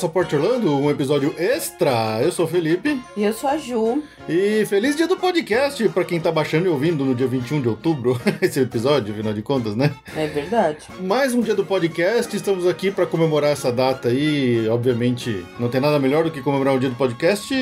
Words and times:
Passaporte 0.00 0.34
Orlando, 0.34 0.74
um 0.78 0.90
episódio 0.90 1.34
extra. 1.36 2.22
Eu 2.22 2.32
sou 2.32 2.46
o 2.46 2.48
Felipe. 2.48 2.98
E 3.14 3.22
eu 3.22 3.34
sou 3.34 3.50
a 3.50 3.58
Ju. 3.58 4.02
E 4.26 4.64
feliz 4.64 4.96
dia 4.96 5.06
do 5.06 5.16
podcast 5.16 5.86
para 5.90 6.04
quem 6.04 6.18
tá 6.18 6.32
baixando 6.32 6.64
e 6.64 6.68
ouvindo 6.70 7.04
no 7.04 7.14
dia 7.14 7.26
21 7.26 7.60
de 7.60 7.68
outubro 7.68 8.18
esse 8.40 8.60
episódio, 8.60 9.12
afinal 9.12 9.34
de 9.34 9.42
contas, 9.42 9.76
né? 9.76 9.90
É 10.16 10.26
verdade. 10.26 10.86
Mais 11.02 11.34
um 11.34 11.42
dia 11.42 11.54
do 11.54 11.66
podcast, 11.66 12.34
estamos 12.34 12.66
aqui 12.66 12.90
para 12.90 13.04
comemorar 13.04 13.50
essa 13.50 13.70
data 13.70 14.08
aí. 14.08 14.66
Obviamente, 14.68 15.44
não 15.58 15.68
tem 15.68 15.82
nada 15.82 15.98
melhor 15.98 16.24
do 16.24 16.30
que 16.30 16.40
comemorar 16.40 16.74
o 16.74 16.80
dia 16.80 16.88
do 16.88 16.96
podcast 16.96 17.54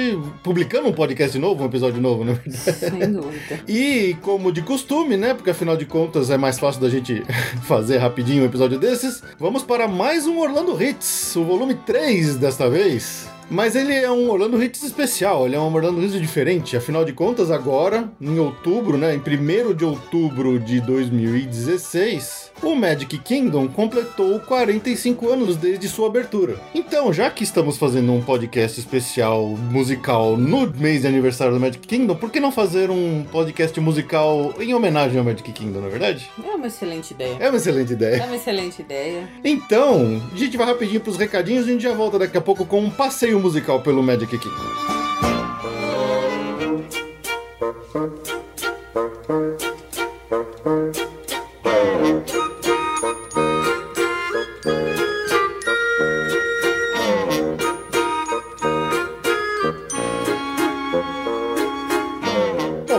publicando 0.45 0.87
um 0.87 0.93
podcast 0.93 1.37
novo, 1.41 1.65
um 1.65 1.67
episódio 1.67 2.01
novo, 2.01 2.25
né? 2.25 2.39
Sem 2.49 3.13
dúvida. 3.13 3.61
E 3.67 4.17
como 4.23 4.53
de 4.53 4.63
costume, 4.63 5.17
né? 5.17 5.35
Porque 5.35 5.51
afinal 5.51 5.77
de 5.77 5.87
contas 5.87 6.31
é 6.31 6.37
mais 6.37 6.57
fácil 6.57 6.81
da 6.81 6.89
gente 6.89 7.21
fazer 7.67 7.99
rapidinho 7.99 8.45
um 8.45 8.47
episódio 8.47 8.79
desses. 8.79 9.25
Vamos 9.41 9.65
para 9.65 9.89
mais 9.89 10.27
um 10.27 10.39
Orlando 10.39 10.81
Hits, 10.81 11.35
o 11.35 11.45
volume 11.45 11.75
3 11.75 12.28
desta 12.37 12.69
vez. 12.69 13.29
Mas 13.51 13.75
ele 13.75 13.95
é 13.95 14.11
um 14.11 14.31
Orlando 14.31 14.63
Hits 14.63 14.83
especial, 14.83 15.47
ele 15.47 15.57
é 15.57 15.59
um 15.59 15.75
Orlando 15.75 16.03
Hits 16.03 16.21
diferente. 16.21 16.77
Afinal 16.77 17.05
de 17.05 17.13
contas, 17.13 17.51
agora, 17.51 18.11
em 18.21 18.39
outubro, 18.39 18.99
né, 18.99 19.15
em 19.15 19.19
1 19.19 19.75
de 19.75 19.85
outubro 19.85 20.59
de 20.59 20.81
2016, 20.81 22.49
o 22.63 22.75
Magic 22.75 23.17
Kingdom 23.19 23.69
completou 23.69 24.39
45 24.41 25.29
anos 25.31 25.57
desde 25.57 25.89
sua 25.89 26.09
abertura. 26.09 26.61
Então, 26.75 27.13
já 27.13 27.31
que 27.31 27.45
estamos 27.45 27.79
fazendo 27.79 28.13
um 28.13 28.21
podcast 28.21 28.79
especial 28.79 29.47
musical 29.71 30.37
no 30.37 30.67
mês 30.67 31.03
de 31.03 31.07
aniversário 31.07 31.55
do 31.55 31.61
Magic 31.61 31.87
Kingdom, 31.87 32.17
por 32.17 32.31
que 32.31 32.41
não 32.41 32.53
fazer 32.53 32.91
um 32.91 33.25
podcast 33.31 33.79
musical 33.81 34.55
em 34.61 34.75
homenagem 34.75 35.19
ao 35.19 35.25
Magic 35.25 35.51
Kingdom, 35.53 35.81
na 35.81 35.87
é 35.87 35.91
verdade? 35.91 36.31
É 36.45 36.55
uma 36.55 36.67
excelente 36.67 37.13
ideia. 37.13 37.37
É 37.41 37.49
uma 37.49 37.57
excelente 37.57 37.93
ideia. 37.93 38.23
É 38.23 38.27
uma 38.27 38.37
excelente 38.37 38.83
ideia. 38.83 39.29
Então, 39.45 40.21
a 40.33 40.37
gente 40.37 40.57
vai 40.57 40.67
rapidinho 40.67 41.01
pros 41.01 41.17
recadinhos 41.17 41.67
e 41.67 41.71
a 41.71 41.73
gente 41.73 41.83
já 41.83 41.95
volta 41.95 42.19
daqui 42.19 42.37
a 42.37 42.41
pouco 42.41 42.67
com 42.67 42.81
um 42.81 42.91
passeio 42.91 43.38
musical 43.39 43.81
pelo 43.81 44.03
Magic 44.03 44.39
Kingdom. 44.39 44.99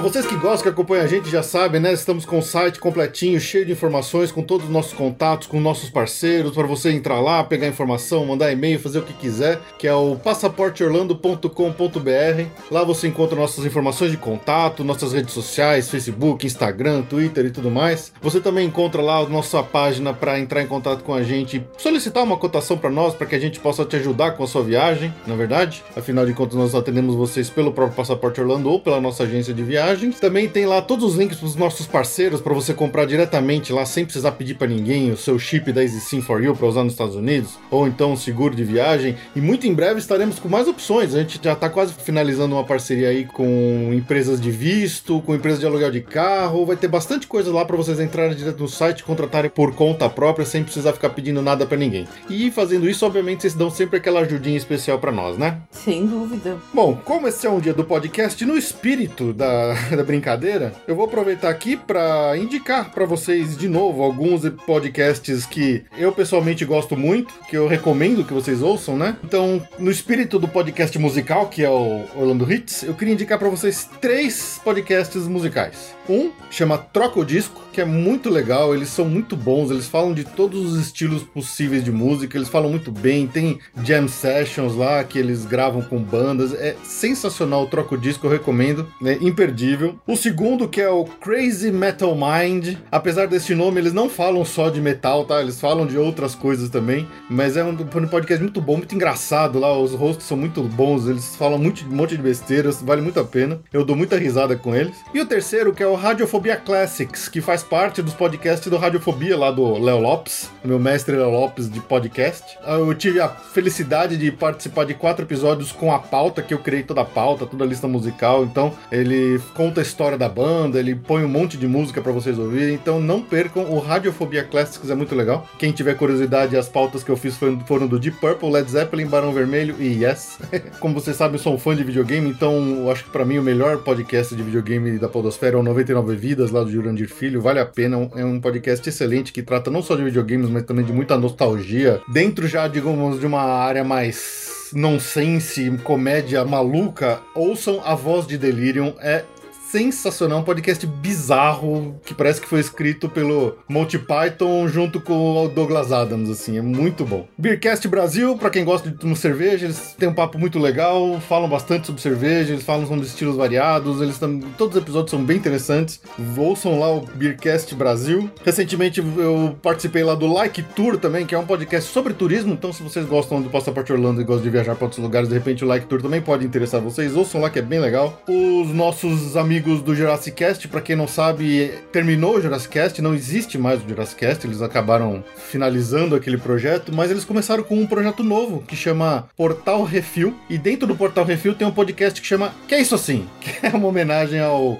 Vocês 0.09 0.25
que 0.25 0.35
gostam, 0.37 0.63
que 0.63 0.69
acompanham 0.69 1.03
a 1.03 1.07
gente 1.07 1.29
já 1.29 1.43
sabem, 1.43 1.79
né? 1.79 1.93
Estamos 1.93 2.25
com 2.25 2.39
o 2.39 2.41
site 2.41 2.79
completinho, 2.79 3.39
cheio 3.39 3.63
de 3.63 3.73
informações, 3.73 4.31
com 4.31 4.41
todos 4.41 4.65
os 4.65 4.71
nossos 4.71 4.91
contatos, 4.91 5.45
com 5.45 5.59
nossos 5.59 5.91
parceiros, 5.91 6.55
para 6.55 6.65
você 6.65 6.91
entrar 6.91 7.19
lá, 7.19 7.43
pegar 7.43 7.67
informação, 7.67 8.25
mandar 8.25 8.51
e-mail, 8.51 8.79
fazer 8.79 8.97
o 8.97 9.03
que 9.03 9.13
quiser, 9.13 9.59
que 9.77 9.87
é 9.87 9.93
o 9.93 10.15
passaporteorlando.com.br. 10.15 12.45
Lá 12.71 12.83
você 12.83 13.07
encontra 13.07 13.35
nossas 13.35 13.63
informações 13.63 14.09
de 14.09 14.17
contato, 14.17 14.83
nossas 14.83 15.13
redes 15.13 15.31
sociais, 15.31 15.91
Facebook, 15.91 16.43
Instagram, 16.43 17.03
Twitter 17.03 17.45
e 17.45 17.51
tudo 17.51 17.69
mais. 17.69 18.11
Você 18.19 18.41
também 18.41 18.65
encontra 18.65 19.03
lá 19.03 19.19
a 19.19 19.29
nossa 19.29 19.61
página 19.61 20.11
para 20.11 20.39
entrar 20.39 20.63
em 20.63 20.67
contato 20.67 21.03
com 21.03 21.13
a 21.13 21.21
gente, 21.21 21.63
solicitar 21.77 22.23
uma 22.23 22.37
cotação 22.37 22.79
para 22.79 22.89
nós, 22.89 23.13
para 23.13 23.27
que 23.27 23.35
a 23.35 23.39
gente 23.39 23.59
possa 23.59 23.85
te 23.85 23.97
ajudar 23.97 24.31
com 24.31 24.43
a 24.43 24.47
sua 24.47 24.63
viagem, 24.63 25.13
na 25.27 25.35
é 25.35 25.37
verdade. 25.37 25.83
Afinal 25.95 26.25
de 26.25 26.33
contas, 26.33 26.57
nós 26.57 26.73
atendemos 26.73 27.13
vocês 27.13 27.47
pelo 27.47 27.71
próprio 27.71 27.95
Passaporte 27.95 28.41
Orlando 28.41 28.71
ou 28.71 28.79
pela 28.79 28.99
nossa 28.99 29.21
agência 29.21 29.53
de 29.53 29.61
viagem 29.61 29.98
viagens. 29.99 30.19
Também 30.19 30.47
tem 30.47 30.65
lá 30.65 30.81
todos 30.81 31.05
os 31.05 31.15
links 31.15 31.37
para 31.37 31.47
os 31.47 31.55
nossos 31.55 31.85
parceiros 31.85 32.41
para 32.41 32.53
você 32.53 32.73
comprar 32.73 33.05
diretamente 33.05 33.73
lá 33.73 33.85
sem 33.85 34.05
precisar 34.05 34.31
pedir 34.31 34.55
para 34.55 34.67
ninguém 34.67 35.11
o 35.11 35.17
seu 35.17 35.37
chip 35.37 35.71
da 35.71 35.81
EasySim 35.81 36.21
for 36.21 36.43
You 36.43 36.55
para 36.55 36.67
usar 36.67 36.83
nos 36.83 36.93
Estados 36.93 37.15
Unidos 37.15 37.57
ou 37.69 37.87
então 37.87 38.13
um 38.13 38.17
seguro 38.17 38.55
de 38.55 38.63
viagem. 38.63 39.15
E 39.35 39.41
muito 39.41 39.67
em 39.67 39.73
breve 39.73 39.99
estaremos 39.99 40.39
com 40.39 40.47
mais 40.47 40.67
opções. 40.67 41.13
A 41.13 41.19
gente 41.19 41.39
já 41.43 41.53
está 41.53 41.69
quase 41.69 41.93
finalizando 41.93 42.55
uma 42.55 42.63
parceria 42.63 43.09
aí 43.09 43.25
com 43.25 43.91
empresas 43.93 44.39
de 44.39 44.51
visto, 44.51 45.21
com 45.21 45.35
empresas 45.35 45.59
de 45.59 45.65
aluguel 45.65 45.91
de 45.91 46.01
carro. 46.01 46.65
Vai 46.65 46.77
ter 46.77 46.87
bastante 46.87 47.27
coisa 47.27 47.51
lá 47.51 47.65
para 47.65 47.77
vocês 47.77 47.99
entrarem 47.99 48.35
direto 48.35 48.59
no 48.59 48.67
site, 48.67 49.03
contratarem 49.03 49.49
por 49.49 49.73
conta 49.73 50.09
própria 50.09 50.45
sem 50.45 50.63
precisar 50.63 50.93
ficar 50.93 51.09
pedindo 51.09 51.41
nada 51.41 51.65
para 51.65 51.77
ninguém. 51.77 52.07
E 52.29 52.49
fazendo 52.51 52.89
isso, 52.89 53.05
obviamente, 53.05 53.41
vocês 53.41 53.53
dão 53.53 53.69
sempre 53.69 53.97
aquela 53.97 54.21
ajudinha 54.21 54.57
especial 54.57 54.99
para 54.99 55.11
nós, 55.11 55.37
né? 55.37 55.57
Sem 55.71 56.05
dúvida. 56.05 56.57
Bom, 56.73 56.95
como 57.03 57.27
esse 57.27 57.45
é 57.45 57.49
um 57.49 57.59
dia 57.59 57.73
do 57.73 57.83
podcast, 57.83 58.43
no 58.45 58.57
espírito 58.57 59.33
da, 59.33 59.73
da 59.95 60.03
brincadeira, 60.03 60.73
eu 60.87 60.95
vou 60.95 61.05
aproveitar 61.05 61.49
aqui 61.49 61.75
para 61.75 62.37
indicar 62.37 62.91
para 62.91 63.05
vocês 63.05 63.57
de 63.57 63.67
novo 63.67 64.03
alguns 64.03 64.47
podcasts 64.65 65.45
que 65.45 65.83
eu 65.97 66.11
pessoalmente 66.11 66.65
gosto 66.65 66.95
muito, 66.95 67.33
que 67.49 67.57
eu 67.57 67.67
recomendo 67.67 68.23
que 68.23 68.33
vocês 68.33 68.61
ouçam, 68.61 68.97
né? 68.97 69.17
Então, 69.23 69.61
no 69.77 69.91
espírito 69.91 70.39
do 70.39 70.47
podcast 70.47 70.97
musical, 70.97 71.47
que 71.47 71.63
é 71.63 71.69
o 71.69 72.05
Orlando 72.15 72.51
Hits, 72.51 72.83
eu 72.83 72.93
queria 72.93 73.13
indicar 73.13 73.39
para 73.39 73.49
vocês 73.49 73.89
três 73.99 74.59
podcasts 74.63 75.27
musicais. 75.27 75.98
Um 76.09 76.31
chama 76.49 76.77
Troca 76.77 77.19
o 77.19 77.23
Disco, 77.23 77.61
que 77.71 77.79
é 77.79 77.85
muito 77.85 78.31
legal, 78.31 78.73
eles 78.73 78.89
são 78.89 79.05
muito 79.05 79.37
bons, 79.37 79.69
eles 79.69 79.87
falam 79.87 80.11
de 80.11 80.23
todos 80.23 80.73
os 80.73 80.79
estilos 80.79 81.21
possíveis 81.21 81.83
de 81.83 81.91
música, 81.91 82.35
eles 82.35 82.49
falam 82.49 82.69
muito 82.69 82.91
bem, 82.91 83.27
tem 83.27 83.59
jam 83.83 84.07
sessions 84.07 84.75
lá 84.75 85.03
que 85.03 85.19
eles 85.19 85.45
gravam 85.45 85.83
com 85.83 85.99
bandas, 86.01 86.51
é 86.53 86.75
sensacional 86.83 87.63
o 87.63 87.67
Troca 87.67 87.93
o 87.93 87.97
Disco, 87.97 88.25
eu 88.25 88.31
recomendo, 88.31 88.87
é 89.05 89.13
imperdível. 89.21 89.99
O 90.07 90.15
segundo 90.15 90.67
que 90.67 90.81
é 90.81 90.89
o 90.89 91.05
Crazy 91.05 91.71
Metal 91.71 92.15
Mind, 92.15 92.75
apesar 92.91 93.27
desse 93.27 93.53
nome, 93.53 93.79
eles 93.79 93.93
não 93.93 94.09
falam 94.09 94.43
só 94.43 94.69
de 94.69 94.81
metal, 94.81 95.25
tá? 95.25 95.39
Eles 95.39 95.59
falam 95.59 95.85
de 95.85 95.97
outras 95.97 96.33
coisas 96.33 96.69
também, 96.69 97.07
mas 97.29 97.55
é 97.55 97.63
um, 97.63 97.75
podcast 97.75 98.41
muito 98.41 98.59
bom, 98.59 98.77
muito 98.77 98.95
engraçado 98.95 99.59
lá, 99.59 99.77
os 99.77 99.93
hosts 99.93 100.25
são 100.25 100.35
muito 100.35 100.63
bons, 100.63 101.07
eles 101.07 101.35
falam 101.35 101.59
muito, 101.59 101.85
um 101.85 101.95
monte 101.95 102.17
de 102.17 102.23
besteiras, 102.23 102.81
vale 102.81 103.01
muito 103.01 103.19
a 103.19 103.23
pena, 103.23 103.61
eu 103.71 103.85
dou 103.85 103.95
muita 103.95 104.17
risada 104.17 104.55
com 104.55 104.75
eles. 104.75 104.97
E 105.13 105.21
o 105.21 105.25
terceiro 105.25 105.71
que 105.71 105.83
é 105.83 105.87
o 105.87 105.98
Radiofobia 105.99 106.55
Classics, 106.55 107.27
que 107.27 107.41
faz 107.41 107.61
parte 107.61 108.01
dos 108.01 108.13
podcasts 108.13 108.69
do 108.69 108.77
Radiofobia, 108.77 109.37
lá 109.37 109.51
do 109.51 109.77
Léo 109.77 109.99
Lopes, 109.99 110.49
meu 110.63 110.79
mestre 110.79 111.13
Léo 111.17 111.29
Lopes 111.29 111.69
de 111.69 111.81
podcast. 111.81 112.57
Eu 112.65 112.95
tive 112.95 113.19
a 113.19 113.27
felicidade 113.27 114.15
de 114.15 114.31
participar 114.31 114.85
de 114.85 114.93
quatro 114.93 115.25
episódios 115.25 115.73
com 115.73 115.93
a 115.93 115.99
pauta, 115.99 116.41
que 116.41 116.53
eu 116.53 116.59
criei 116.59 116.83
toda 116.83 117.01
a 117.01 117.05
pauta, 117.05 117.45
toda 117.45 117.65
a 117.65 117.67
lista 117.67 117.85
musical. 117.85 118.45
Então, 118.45 118.73
ele 118.89 119.41
conta 119.53 119.81
a 119.81 119.83
história 119.83 120.17
da 120.17 120.29
banda, 120.29 120.79
ele 120.79 120.95
põe 120.95 121.25
um 121.25 121.27
monte 121.27 121.57
de 121.57 121.67
música 121.67 122.01
para 122.01 122.13
vocês 122.13 122.39
ouvirem. 122.39 122.75
Então, 122.75 123.01
não 123.01 123.21
percam, 123.21 123.63
o 123.63 123.77
Radiofobia 123.77 124.45
Classics 124.45 124.89
é 124.89 124.95
muito 124.95 125.13
legal. 125.13 125.49
Quem 125.57 125.73
tiver 125.73 125.95
curiosidade, 125.95 126.55
as 126.55 126.69
pautas 126.69 127.03
que 127.03 127.11
eu 127.11 127.17
fiz 127.17 127.37
foram 127.67 127.87
do 127.87 127.99
Deep 127.99 128.17
Purple, 128.21 128.49
Led 128.49 128.71
Zeppelin, 128.71 129.05
Barão 129.05 129.33
Vermelho 129.33 129.75
e 129.77 130.01
Yes. 130.01 130.39
Como 130.79 130.93
vocês 130.93 131.17
sabem, 131.17 131.35
eu 131.35 131.43
sou 131.43 131.53
um 131.53 131.59
fã 131.59 131.75
de 131.75 131.83
videogame, 131.83 132.29
então 132.29 132.89
acho 132.89 133.03
que 133.03 133.09
para 133.09 133.25
mim 133.25 133.37
o 133.37 133.43
melhor 133.43 133.79
podcast 133.79 134.33
de 134.33 134.41
videogame 134.41 134.97
da 134.97 135.09
Podosfera 135.09 135.57
é 135.57 135.59
o 135.59 135.63
90 135.63 135.88
99 135.93 136.15
Vidas, 136.15 136.51
lá 136.51 136.63
do 136.63 136.71
Jurandir 136.71 137.09
Filho, 137.09 137.41
vale 137.41 137.59
a 137.59 137.65
pena. 137.65 138.09
É 138.15 138.23
um 138.23 138.39
podcast 138.39 138.87
excelente 138.87 139.33
que 139.33 139.41
trata 139.41 139.71
não 139.71 139.81
só 139.81 139.95
de 139.95 140.03
videogames, 140.03 140.49
mas 140.49 140.63
também 140.63 140.85
de 140.85 140.93
muita 140.93 141.17
nostalgia. 141.17 142.01
Dentro 142.07 142.47
já, 142.47 142.67
digamos, 142.67 143.19
de 143.19 143.25
uma 143.25 143.41
área 143.41 143.83
mais 143.83 144.69
nonsense, 144.73 145.69
comédia 145.83 146.45
maluca, 146.45 147.19
ouçam 147.33 147.81
A 147.83 147.95
Voz 147.95 148.27
de 148.27 148.37
Delirium. 148.37 148.93
É 148.99 149.23
sensacional, 149.71 150.39
um 150.39 150.43
podcast 150.43 150.85
bizarro 150.87 151.99
que 152.03 152.15
parece 152.15 152.41
que 152.41 152.47
foi 152.47 152.59
escrito 152.59 153.07
pelo 153.07 153.55
Monty 153.67 153.99
Python 153.99 154.67
junto 154.67 154.99
com 154.99 155.45
o 155.45 155.47
Douglas 155.47 155.91
Adams, 155.91 156.27
assim, 156.29 156.57
é 156.57 156.61
muito 156.61 157.05
bom. 157.05 157.27
Beercast 157.37 157.87
Brasil, 157.87 158.35
para 158.35 158.49
quem 158.49 158.65
gosta 158.65 158.89
de 158.89 158.97
tomar 158.97 159.15
cerveja, 159.15 159.65
eles 159.65 159.95
têm 159.97 160.09
um 160.09 160.13
papo 160.13 160.39
muito 160.39 160.57
legal, 160.57 161.19
falam 161.21 161.47
bastante 161.47 161.85
sobre 161.85 162.01
cerveja, 162.01 162.53
eles 162.53 162.63
falam 162.63 162.87
sobre 162.87 163.05
estilos 163.05 163.35
variados, 163.35 164.01
eles 164.01 164.17
tam... 164.17 164.39
todos 164.57 164.75
os 164.75 164.81
episódios 164.81 165.11
são 165.11 165.23
bem 165.23 165.37
interessantes. 165.37 166.01
Ouçam 166.35 166.79
lá 166.79 166.91
o 166.91 167.01
Beercast 167.01 167.75
Brasil. 167.75 168.29
Recentemente 168.43 168.99
eu 168.99 169.55
participei 169.61 170.03
lá 170.03 170.15
do 170.15 170.25
Like 170.25 170.63
Tour 170.63 170.97
também, 170.97 171.27
que 171.27 171.35
é 171.35 171.37
um 171.37 171.45
podcast 171.45 171.91
sobre 171.91 172.13
turismo, 172.13 172.53
então 172.53 172.73
se 172.73 172.81
vocês 172.81 173.05
gostam 173.05 173.39
do 173.39 173.49
Passaporte 173.49 173.93
Orlando 173.93 174.19
e 174.19 174.23
gostam 174.23 174.45
de 174.45 174.49
viajar 174.49 174.75
para 174.75 174.85
outros 174.85 175.03
lugares, 175.03 175.29
de 175.29 175.35
repente 175.35 175.63
o 175.63 175.67
Like 175.67 175.85
Tour 175.85 176.01
também 176.01 176.21
pode 176.21 176.43
interessar 176.43 176.81
vocês. 176.81 177.15
Ouçam 177.15 177.39
lá 177.39 177.51
que 177.51 177.59
é 177.59 177.61
bem 177.61 177.79
legal. 177.79 178.19
Os 178.27 178.73
nossos 178.73 179.37
amigos 179.37 179.58
do 179.59 179.95
Jurassic 179.95 180.35
Cast, 180.35 180.67
para 180.67 180.81
quem 180.81 180.95
não 180.95 181.07
sabe, 181.07 181.73
terminou 181.91 182.37
o 182.37 182.41
Jurassic 182.41 182.73
Cast, 182.73 183.01
não 183.01 183.13
existe 183.13 183.57
mais 183.57 183.83
o 183.83 183.87
Jurassic 183.87 184.19
Cast, 184.19 184.45
eles 184.45 184.61
acabaram 184.61 185.23
finalizando 185.35 186.15
aquele 186.15 186.37
projeto, 186.37 186.91
mas 186.93 187.11
eles 187.11 187.25
começaram 187.25 187.63
com 187.63 187.75
um 187.75 187.87
projeto 187.87 188.23
novo 188.23 188.63
que 188.67 188.75
chama 188.75 189.27
Portal 189.35 189.83
Refil, 189.83 190.35
e 190.49 190.57
dentro 190.57 190.87
do 190.87 190.95
Portal 190.95 191.25
Refil 191.25 191.53
tem 191.53 191.67
um 191.67 191.71
podcast 191.71 192.19
que 192.19 192.27
chama 192.27 192.53
Que 192.67 192.75
é 192.75 192.81
isso 192.81 192.95
assim? 192.95 193.27
Que 193.39 193.65
é 193.65 193.69
uma 193.69 193.87
homenagem 193.87 194.39
ao 194.39 194.77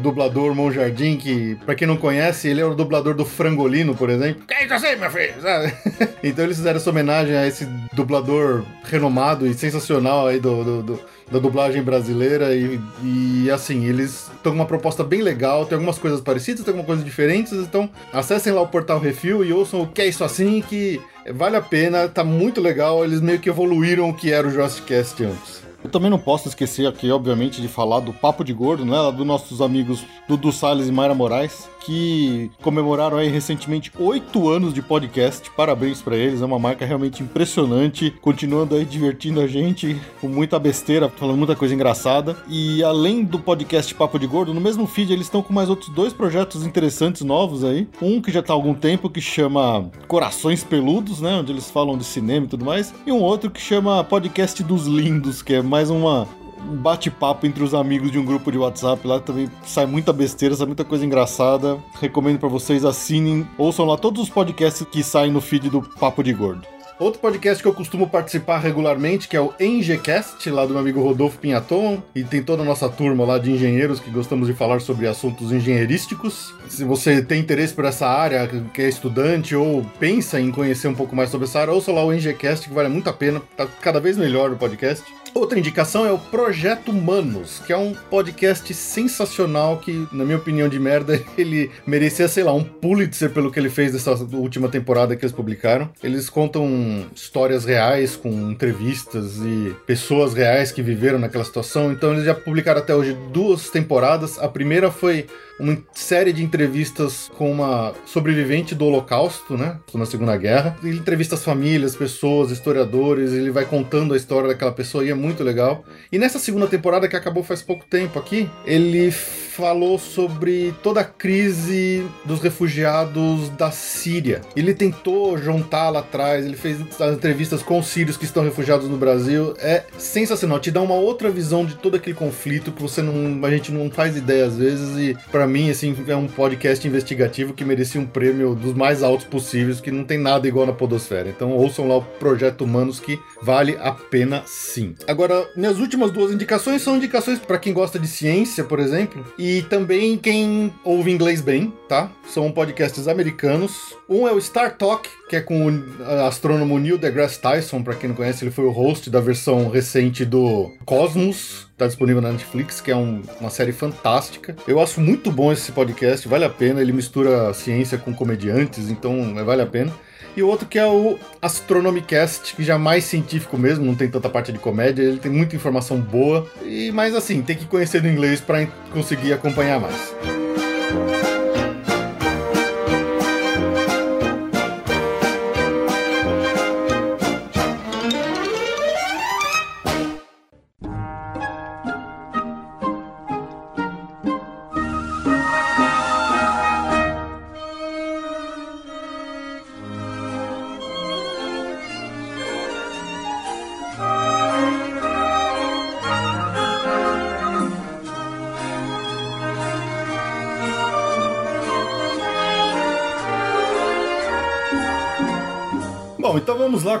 dublador 0.00 0.54
Monjardim, 0.54 1.16
que 1.16 1.56
para 1.64 1.74
quem 1.74 1.86
não 1.86 1.96
conhece, 1.96 2.48
ele 2.48 2.60
é 2.60 2.64
o 2.64 2.74
dublador 2.74 3.14
do 3.14 3.24
Frangolino, 3.24 3.94
por 3.94 4.10
exemplo. 4.10 4.42
Que 4.46 4.54
é 4.54 4.64
isso 4.64 4.74
assim, 4.74 4.96
meu 4.96 5.10
filho? 5.10 5.34
Então 6.22 6.44
eles 6.44 6.56
fizeram 6.56 6.76
essa 6.76 6.88
homenagem 6.88 7.36
a 7.36 7.46
esse 7.46 7.64
dublador 7.92 8.64
renomado 8.84 9.46
e 9.46 9.54
sensacional 9.54 10.28
aí 10.28 10.38
do, 10.38 10.62
do, 10.62 10.82
do 10.82 11.00
da 11.32 11.38
dublagem 11.38 11.82
brasileira 11.82 12.54
e, 12.54 12.80
e 13.02 13.50
assim, 13.50 13.86
eles 13.86 14.30
estão 14.34 14.52
com 14.52 14.58
uma 14.58 14.66
proposta 14.66 15.02
bem 15.02 15.22
legal, 15.22 15.64
tem 15.64 15.76
algumas 15.76 15.98
coisas 15.98 16.20
parecidas, 16.20 16.62
tem 16.62 16.72
algumas 16.72 16.86
coisas 16.86 17.04
diferentes, 17.04 17.52
então 17.52 17.88
acessem 18.12 18.52
lá 18.52 18.60
o 18.60 18.68
portal 18.68 19.00
Refil 19.00 19.44
e 19.44 19.52
ouçam 19.52 19.82
o 19.82 19.86
que 19.86 20.02
é 20.02 20.06
isso 20.06 20.22
assim, 20.22 20.60
que 20.60 21.00
vale 21.34 21.56
a 21.56 21.62
pena, 21.62 22.08
tá 22.08 22.22
muito 22.22 22.60
legal, 22.60 23.04
eles 23.04 23.20
meio 23.20 23.40
que 23.40 23.48
evoluíram 23.48 24.10
o 24.10 24.14
que 24.14 24.30
era 24.30 24.46
o 24.46 24.50
Jurassic 24.50 24.86
Cast 24.86 25.24
antes. 25.24 25.62
Eu 25.82 25.90
também 25.90 26.10
não 26.10 26.18
posso 26.18 26.48
esquecer 26.48 26.86
aqui, 26.86 27.10
obviamente, 27.10 27.60
de 27.60 27.66
falar 27.66 27.98
do 28.00 28.12
Papo 28.12 28.44
de 28.44 28.52
Gordo, 28.52 28.84
né? 28.84 28.96
Dos 29.16 29.26
nossos 29.26 29.60
amigos 29.60 30.04
Dudu 30.28 30.52
Salles 30.52 30.86
e 30.86 30.92
Mayra 30.92 31.12
Moraes, 31.12 31.68
que 31.84 32.50
comemoraram 32.62 33.16
aí 33.16 33.28
recentemente 33.28 33.92
oito 33.98 34.48
anos 34.48 34.72
de 34.72 34.82
podcast. 34.82 35.50
Parabéns 35.56 36.00
para 36.00 36.16
eles, 36.16 36.40
é 36.40 36.44
uma 36.44 36.58
marca 36.58 36.84
realmente 36.84 37.22
impressionante, 37.22 38.10
continuando 38.20 38.74
aí 38.74 38.84
divertindo 38.84 39.40
a 39.40 39.46
gente 39.46 40.00
com 40.20 40.28
muita 40.28 40.58
besteira, 40.58 41.08
falando 41.08 41.38
muita 41.38 41.56
coisa 41.56 41.74
engraçada. 41.74 42.36
E 42.48 42.82
além 42.82 43.24
do 43.24 43.38
podcast 43.38 43.94
Papo 43.94 44.18
de 44.18 44.26
Gordo, 44.26 44.54
no 44.54 44.60
mesmo 44.60 44.86
feed 44.86 45.12
eles 45.12 45.26
estão 45.26 45.42
com 45.42 45.52
mais 45.52 45.68
outros 45.68 45.88
dois 45.90 46.12
projetos 46.12 46.64
interessantes 46.64 47.22
novos 47.22 47.64
aí. 47.64 47.88
Um 48.00 48.20
que 48.20 48.30
já 48.30 48.42
tá 48.42 48.52
há 48.52 48.56
algum 48.56 48.74
tempo 48.74 49.10
que 49.10 49.20
chama 49.20 49.90
Corações 50.06 50.64
Peludos, 50.64 51.20
né, 51.20 51.34
onde 51.36 51.52
eles 51.52 51.70
falam 51.70 51.96
de 51.96 52.04
cinema 52.04 52.46
e 52.46 52.48
tudo 52.48 52.64
mais, 52.64 52.94
e 53.06 53.12
um 53.12 53.20
outro 53.20 53.50
que 53.50 53.60
chama 53.60 54.04
Podcast 54.04 54.62
dos 54.62 54.86
Lindos, 54.86 55.42
que 55.42 55.54
é 55.54 55.62
mais 55.62 55.90
uma 55.90 56.26
um 56.68 56.76
bate-papo 56.76 57.46
entre 57.46 57.62
os 57.62 57.74
amigos 57.74 58.10
de 58.10 58.18
um 58.18 58.24
grupo 58.24 58.50
de 58.50 58.58
WhatsApp 58.58 59.06
lá 59.06 59.20
também 59.20 59.50
sai 59.64 59.86
muita 59.86 60.12
besteira, 60.12 60.54
sai 60.54 60.66
muita 60.66 60.84
coisa 60.84 61.04
engraçada. 61.04 61.78
Recomendo 62.00 62.38
para 62.38 62.48
vocês 62.48 62.84
assinem, 62.84 63.46
ouçam 63.58 63.86
lá 63.86 63.96
todos 63.96 64.22
os 64.22 64.30
podcasts 64.30 64.86
que 64.90 65.02
saem 65.02 65.32
no 65.32 65.40
feed 65.40 65.70
do 65.70 65.82
Papo 65.82 66.22
de 66.22 66.32
Gordo. 66.32 66.66
Outro 67.02 67.20
podcast 67.20 67.60
que 67.60 67.68
eu 67.68 67.74
costumo 67.74 68.08
participar 68.08 68.58
regularmente, 68.58 69.26
que 69.26 69.36
é 69.36 69.40
o 69.40 69.52
Engecast, 69.58 70.48
lá 70.50 70.64
do 70.64 70.70
meu 70.70 70.78
amigo 70.78 71.02
Rodolfo 71.02 71.36
Pinhaton, 71.36 72.00
e 72.14 72.22
tem 72.22 72.42
toda 72.42 72.62
a 72.62 72.64
nossa 72.64 72.88
turma 72.88 73.24
lá 73.24 73.38
de 73.38 73.50
engenheiros 73.50 73.98
que 73.98 74.08
gostamos 74.08 74.46
de 74.46 74.54
falar 74.54 74.80
sobre 74.80 75.08
assuntos 75.08 75.50
engenheirísticos. 75.50 76.54
Se 76.68 76.84
você 76.84 77.20
tem 77.20 77.40
interesse 77.40 77.74
por 77.74 77.86
essa 77.86 78.06
área, 78.06 78.46
que 78.72 78.82
é 78.82 78.88
estudante 78.88 79.56
ou 79.56 79.84
pensa 79.98 80.40
em 80.40 80.52
conhecer 80.52 80.86
um 80.86 80.94
pouco 80.94 81.16
mais 81.16 81.28
sobre 81.28 81.48
essa 81.48 81.60
área, 81.60 81.74
ouça 81.74 81.90
lá 81.90 82.04
o 82.04 82.12
Engecast, 82.12 82.68
que 82.68 82.74
vale 82.74 82.88
muito 82.88 83.10
a 83.10 83.12
pena, 83.12 83.42
tá 83.56 83.66
cada 83.66 83.98
vez 83.98 84.16
melhor 84.16 84.52
o 84.52 84.56
podcast. 84.56 85.04
Outra 85.34 85.58
indicação 85.58 86.04
é 86.04 86.12
o 86.12 86.18
Projeto 86.18 86.90
Humanos, 86.90 87.62
que 87.66 87.72
é 87.72 87.76
um 87.76 87.94
podcast 87.94 88.72
sensacional 88.74 89.78
que, 89.78 90.06
na 90.12 90.24
minha 90.24 90.36
opinião 90.36 90.68
de 90.68 90.78
merda, 90.78 91.22
ele 91.38 91.70
merecia, 91.86 92.28
sei 92.28 92.44
lá, 92.44 92.52
um 92.52 92.62
Pulitzer 92.62 93.30
pelo 93.30 93.50
que 93.50 93.58
ele 93.58 93.70
fez 93.70 93.94
nessa 93.94 94.12
última 94.34 94.68
temporada 94.68 95.16
que 95.16 95.24
eles 95.24 95.34
publicaram. 95.34 95.88
Eles 96.02 96.28
contam 96.28 97.06
histórias 97.14 97.64
reais 97.64 98.14
com 98.14 98.28
entrevistas 98.50 99.38
e 99.38 99.74
pessoas 99.86 100.34
reais 100.34 100.70
que 100.70 100.82
viveram 100.82 101.18
naquela 101.18 101.44
situação. 101.44 101.92
Então 101.92 102.12
eles 102.12 102.24
já 102.24 102.34
publicaram 102.34 102.80
até 102.80 102.94
hoje 102.94 103.16
duas 103.32 103.70
temporadas. 103.70 104.38
A 104.38 104.48
primeira 104.48 104.90
foi 104.90 105.26
uma 105.62 105.78
série 105.94 106.32
de 106.32 106.42
entrevistas 106.42 107.30
com 107.36 107.50
uma 107.50 107.94
sobrevivente 108.04 108.74
do 108.74 108.84
Holocausto, 108.84 109.56
né? 109.56 109.78
Na 109.94 110.04
Segunda 110.04 110.36
Guerra. 110.36 110.76
Ele 110.82 110.98
entrevista 110.98 111.36
as 111.36 111.44
famílias, 111.44 111.94
pessoas, 111.94 112.50
historiadores, 112.50 113.32
ele 113.32 113.50
vai 113.50 113.64
contando 113.64 114.12
a 114.12 114.16
história 114.16 114.48
daquela 114.48 114.72
pessoa 114.72 115.04
e 115.04 115.10
é 115.10 115.14
muito 115.14 115.44
legal. 115.44 115.84
E 116.10 116.18
nessa 116.18 116.40
segunda 116.40 116.66
temporada, 116.66 117.08
que 117.08 117.14
acabou 117.14 117.44
faz 117.44 117.62
pouco 117.62 117.84
tempo 117.88 118.18
aqui, 118.18 118.50
ele 118.66 119.12
falou 119.54 119.98
sobre 119.98 120.74
toda 120.82 121.00
a 121.00 121.04
crise 121.04 122.06
dos 122.24 122.40
refugiados 122.40 123.50
da 123.50 123.70
Síria. 123.70 124.40
Ele 124.56 124.72
tentou 124.72 125.36
juntar 125.36 125.90
lá 125.90 126.00
atrás, 126.00 126.44
ele 126.44 126.56
fez 126.56 126.78
as 127.00 127.14
entrevistas 127.14 127.62
com 127.62 127.78
os 127.78 127.86
sírios 127.86 128.16
que 128.16 128.24
estão 128.24 128.42
refugiados 128.42 128.88
no 128.88 128.96
Brasil. 128.96 129.54
É 129.58 129.84
sensacional, 129.98 130.58
te 130.58 130.70
dá 130.70 130.80
uma 130.80 130.94
outra 130.94 131.30
visão 131.30 131.64
de 131.64 131.74
todo 131.74 131.96
aquele 131.96 132.16
conflito 132.16 132.72
que 132.72 132.82
você 132.82 133.02
não, 133.02 133.44
a 133.46 133.50
gente 133.50 133.70
não 133.70 133.90
faz 133.90 134.16
ideia 134.16 134.46
às 134.46 134.56
vezes 134.56 134.96
e 134.96 135.16
para 135.30 135.46
mim 135.46 135.70
assim 135.70 135.94
é 136.08 136.16
um 136.16 136.26
podcast 136.26 136.86
investigativo 136.86 137.52
que 137.52 137.64
merecia 137.64 138.00
um 138.00 138.06
prêmio 138.06 138.54
dos 138.54 138.74
mais 138.74 139.02
altos 139.02 139.26
possíveis, 139.26 139.80
que 139.80 139.90
não 139.90 140.04
tem 140.04 140.18
nada 140.18 140.48
igual 140.48 140.66
na 140.66 140.72
podosfera. 140.72 141.28
Então 141.28 141.52
ouçam 141.52 141.86
lá 141.86 141.98
o 141.98 142.02
Projeto 142.02 142.64
Humanos 142.64 142.98
que 142.98 143.20
vale 143.42 143.76
a 143.80 143.92
pena 143.92 144.42
sim. 144.46 144.94
Agora, 145.06 145.46
minhas 145.54 145.78
últimas 145.78 146.10
duas 146.10 146.32
indicações 146.32 146.82
são 146.82 146.96
indicações 146.96 147.38
para 147.38 147.58
quem 147.58 147.72
gosta 147.72 147.98
de 147.98 148.08
ciência, 148.08 148.64
por 148.64 148.80
exemplo, 148.80 149.24
e 149.44 149.60
também 149.62 150.16
quem 150.16 150.72
ouve 150.84 151.10
inglês 151.10 151.40
bem, 151.40 151.72
tá? 151.88 152.12
São 152.28 152.52
podcasts 152.52 153.08
americanos. 153.08 153.92
Um 154.08 154.28
é 154.28 154.30
o 154.30 154.40
Star 154.40 154.76
Talk, 154.76 155.08
que 155.28 155.34
é 155.34 155.40
com 155.40 155.66
o 155.66 156.24
astrônomo 156.28 156.78
Neil 156.78 156.96
deGrasse 156.96 157.40
Tyson, 157.40 157.82
para 157.82 157.96
quem 157.96 158.08
não 158.08 158.14
conhece, 158.14 158.44
ele 158.44 158.52
foi 158.52 158.64
o 158.66 158.70
host 158.70 159.10
da 159.10 159.18
versão 159.18 159.68
recente 159.68 160.24
do 160.24 160.70
Cosmos, 160.84 161.66
tá 161.76 161.88
disponível 161.88 162.22
na 162.22 162.30
Netflix, 162.30 162.80
que 162.80 162.92
é 162.92 162.96
um, 162.96 163.20
uma 163.40 163.50
série 163.50 163.72
fantástica. 163.72 164.54
Eu 164.64 164.80
acho 164.80 165.00
muito 165.00 165.32
bom 165.32 165.50
esse 165.52 165.72
podcast, 165.72 166.28
vale 166.28 166.44
a 166.44 166.50
pena, 166.50 166.80
ele 166.80 166.92
mistura 166.92 167.52
ciência 167.52 167.98
com 167.98 168.14
comediantes, 168.14 168.90
então 168.90 169.34
vale 169.44 169.62
a 169.62 169.66
pena 169.66 169.92
e 170.36 170.42
o 170.42 170.48
outro 170.48 170.66
que 170.66 170.78
é 170.78 170.86
o 170.86 171.18
Astronomicast, 171.40 172.54
que 172.54 172.62
já 172.62 172.74
é 172.74 172.78
mais 172.78 173.04
científico 173.04 173.56
mesmo, 173.58 173.84
não 173.84 173.94
tem 173.94 174.08
tanta 174.08 174.28
parte 174.28 174.52
de 174.52 174.58
comédia, 174.58 175.02
ele 175.02 175.18
tem 175.18 175.30
muita 175.30 175.56
informação 175.56 176.00
boa, 176.00 176.46
e 176.62 176.90
mas 176.92 177.14
assim, 177.14 177.42
tem 177.42 177.56
que 177.56 177.66
conhecer 177.66 178.00
do 178.00 178.08
inglês 178.08 178.40
para 178.40 178.66
conseguir 178.92 179.32
acompanhar 179.32 179.80
mais. 179.80 180.41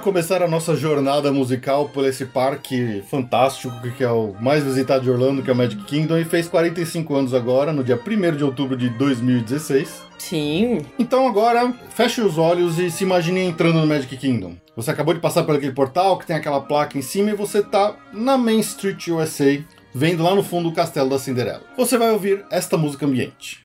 Começar 0.02 0.42
a 0.42 0.48
nossa 0.48 0.74
jornada 0.74 1.32
musical 1.32 1.88
por 1.88 2.04
esse 2.04 2.26
parque 2.26 3.02
fantástico 3.08 3.72
que 3.96 4.02
é 4.02 4.10
o 4.10 4.34
mais 4.40 4.64
visitado 4.64 5.04
de 5.04 5.10
Orlando, 5.10 5.42
que 5.42 5.48
é 5.48 5.52
o 5.52 5.56
Magic 5.56 5.82
Kingdom, 5.84 6.18
e 6.18 6.24
fez 6.24 6.48
45 6.48 7.14
anos 7.14 7.32
agora, 7.32 7.72
no 7.72 7.84
dia 7.84 7.98
1 7.98 8.36
de 8.36 8.42
outubro 8.42 8.76
de 8.76 8.88
2016. 8.90 10.02
Sim. 10.18 10.84
Então 10.98 11.26
agora, 11.26 11.72
feche 11.90 12.20
os 12.20 12.36
olhos 12.36 12.80
e 12.80 12.90
se 12.90 13.04
imagine 13.04 13.40
entrando 13.40 13.80
no 13.80 13.86
Magic 13.86 14.16
Kingdom. 14.16 14.56
Você 14.74 14.90
acabou 14.90 15.14
de 15.14 15.20
passar 15.20 15.44
por 15.44 15.54
aquele 15.54 15.72
portal 15.72 16.18
que 16.18 16.26
tem 16.26 16.34
aquela 16.34 16.60
placa 16.60 16.98
em 16.98 17.02
cima 17.02 17.30
e 17.30 17.36
você 17.36 17.62
tá 17.62 17.94
na 18.12 18.36
Main 18.36 18.58
Street 18.58 19.06
USA, 19.06 19.62
vendo 19.94 20.24
lá 20.24 20.34
no 20.34 20.42
fundo 20.42 20.68
o 20.68 20.72
Castelo 20.72 21.10
da 21.10 21.18
Cinderela. 21.18 21.62
Você 21.76 21.96
vai 21.96 22.10
ouvir 22.10 22.44
esta 22.50 22.76
música 22.76 23.06
ambiente. 23.06 23.60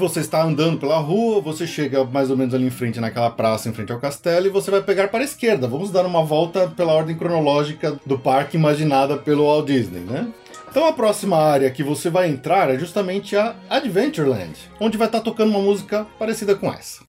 Você 0.00 0.20
está 0.20 0.42
andando 0.42 0.78
pela 0.78 0.98
rua, 0.98 1.40
você 1.40 1.66
chega 1.66 2.02
mais 2.04 2.30
ou 2.30 2.36
menos 2.36 2.54
ali 2.54 2.66
em 2.66 2.70
frente 2.70 2.98
naquela 2.98 3.30
praça, 3.30 3.68
em 3.68 3.72
frente 3.72 3.92
ao 3.92 4.00
castelo, 4.00 4.46
e 4.46 4.50
você 4.50 4.70
vai 4.70 4.82
pegar 4.82 5.08
para 5.08 5.20
a 5.20 5.24
esquerda. 5.24 5.68
Vamos 5.68 5.90
dar 5.92 6.06
uma 6.06 6.24
volta 6.24 6.66
pela 6.68 6.94
ordem 6.94 7.16
cronológica 7.16 8.00
do 8.04 8.18
parque 8.18 8.56
imaginada 8.56 9.16
pelo 9.16 9.44
Walt 9.44 9.66
Disney, 9.66 10.00
né? 10.00 10.26
Então 10.70 10.86
a 10.86 10.92
próxima 10.92 11.36
área 11.36 11.70
que 11.70 11.82
você 11.82 12.08
vai 12.08 12.30
entrar 12.30 12.70
é 12.70 12.78
justamente 12.78 13.36
a 13.36 13.54
Adventureland, 13.68 14.54
onde 14.80 14.96
vai 14.96 15.08
estar 15.08 15.20
tocando 15.20 15.50
uma 15.50 15.60
música 15.60 16.06
parecida 16.18 16.54
com 16.54 16.72
essa. 16.72 17.02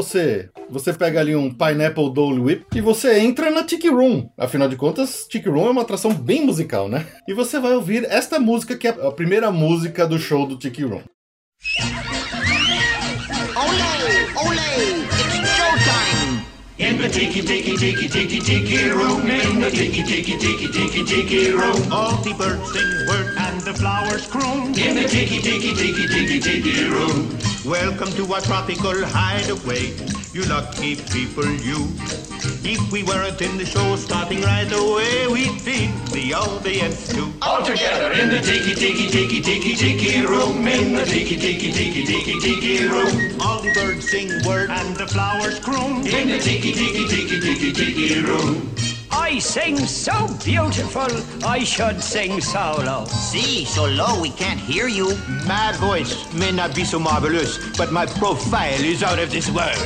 Você 0.00 0.48
você 0.70 0.92
pega 0.92 1.20
ali 1.20 1.34
um 1.36 1.52
Pineapple 1.52 2.12
Dole 2.12 2.40
Whip 2.40 2.64
e 2.74 2.80
você 2.80 3.18
entra 3.18 3.50
na 3.50 3.62
Tiki 3.64 3.88
Room. 3.88 4.28
Afinal 4.38 4.68
de 4.68 4.76
contas, 4.76 5.26
Tiki 5.28 5.48
Room 5.48 5.66
é 5.66 5.70
uma 5.70 5.82
atração 5.82 6.14
bem 6.14 6.44
musical, 6.46 6.88
né? 6.88 7.06
E 7.28 7.34
você 7.34 7.58
vai 7.58 7.74
ouvir 7.74 8.04
esta 8.08 8.38
música 8.40 8.76
que 8.76 8.88
é 8.88 8.90
a 8.90 9.10
primeira 9.12 9.50
música 9.50 10.06
do 10.06 10.18
show 10.18 10.46
do 10.46 10.56
Tiki 10.56 10.84
Room. 10.84 11.02
Ole, 13.56 13.82
ole, 14.46 15.04
it's 15.04 15.50
showtime! 15.56 16.44
In 16.78 16.96
the 16.96 17.08
tiki 17.10 17.42
tiki 17.42 17.76
tiki 17.76 18.08
tiki 18.08 18.40
tiki 18.40 18.88
room, 18.88 19.20
in 19.28 19.60
the 19.60 19.70
tiki 19.70 20.02
tiki 20.02 20.38
tiki 20.38 20.68
tiki 20.68 21.04
tiki 21.04 21.50
room, 21.50 21.92
All 21.92 22.16
the 22.22 22.32
birds 22.38 22.72
sing 22.72 23.06
word 23.06 23.36
and 23.36 23.60
the 23.60 23.74
flowers 23.74 24.26
croon. 24.26 24.68
in 24.78 24.94
the 24.96 25.04
tiki 25.06 25.40
tiki 25.42 25.74
tiki 25.74 26.06
tiki 26.08 26.40
tiki 26.40 26.84
room. 26.88 27.28
Welcome 27.64 28.08
to 28.12 28.32
our 28.32 28.40
tropical 28.40 29.04
hideaway, 29.04 29.92
you 30.32 30.42
lucky 30.48 30.96
people, 30.96 31.44
you. 31.44 31.92
If 32.64 32.80
we 32.90 33.02
weren't 33.02 33.40
in 33.42 33.58
the 33.58 33.66
show 33.66 33.96
starting 33.96 34.40
right 34.40 34.70
away, 34.72 35.26
we'd 35.28 35.62
be 35.64 35.88
the 36.12 36.32
audience 36.34 37.08
too. 37.08 37.32
All 37.42 37.62
together 37.62 38.12
in 38.12 38.30
the 38.30 38.40
tiki 38.40 38.74
tiki 38.74 39.08
tiki 39.10 39.40
tiki 39.42 39.74
tiki 39.76 40.24
room, 40.26 40.66
in 40.66 40.94
the 40.94 41.04
tiki 41.04 41.36
tiki 41.36 41.70
tiki 41.70 42.04
tiki 42.06 42.40
tiki 42.40 42.86
room, 42.88 43.40
All 43.42 43.60
the 43.60 43.72
birds 43.74 44.08
sing 44.10 44.30
word 44.46 44.70
and 44.70 44.96
the 44.96 45.06
flowers 45.06 45.60
croon. 45.60 46.06
in 46.06 46.28
the 46.28 46.38
tiki 46.38 46.72
tiki 46.72 47.06
tiki 47.08 47.40
tiki 47.40 47.72
tiki 47.72 48.20
room. 48.22 48.74
I 49.30 49.38
sing 49.38 49.76
so 49.86 50.26
beautiful, 50.44 51.06
I 51.46 51.62
should 51.62 52.02
sing 52.02 52.40
solo. 52.40 53.04
See, 53.04 53.64
so 53.64 53.84
low 53.86 54.20
we 54.20 54.30
can't 54.30 54.58
hear 54.58 54.88
you. 54.88 55.16
My 55.46 55.70
voice 55.78 56.12
may 56.34 56.50
not 56.50 56.74
be 56.74 56.82
so 56.82 56.98
marvelous, 56.98 57.56
but 57.78 57.92
my 57.92 58.06
profile 58.06 58.80
is 58.82 59.04
out 59.04 59.20
of 59.20 59.30
this 59.30 59.48
world. 59.48 59.76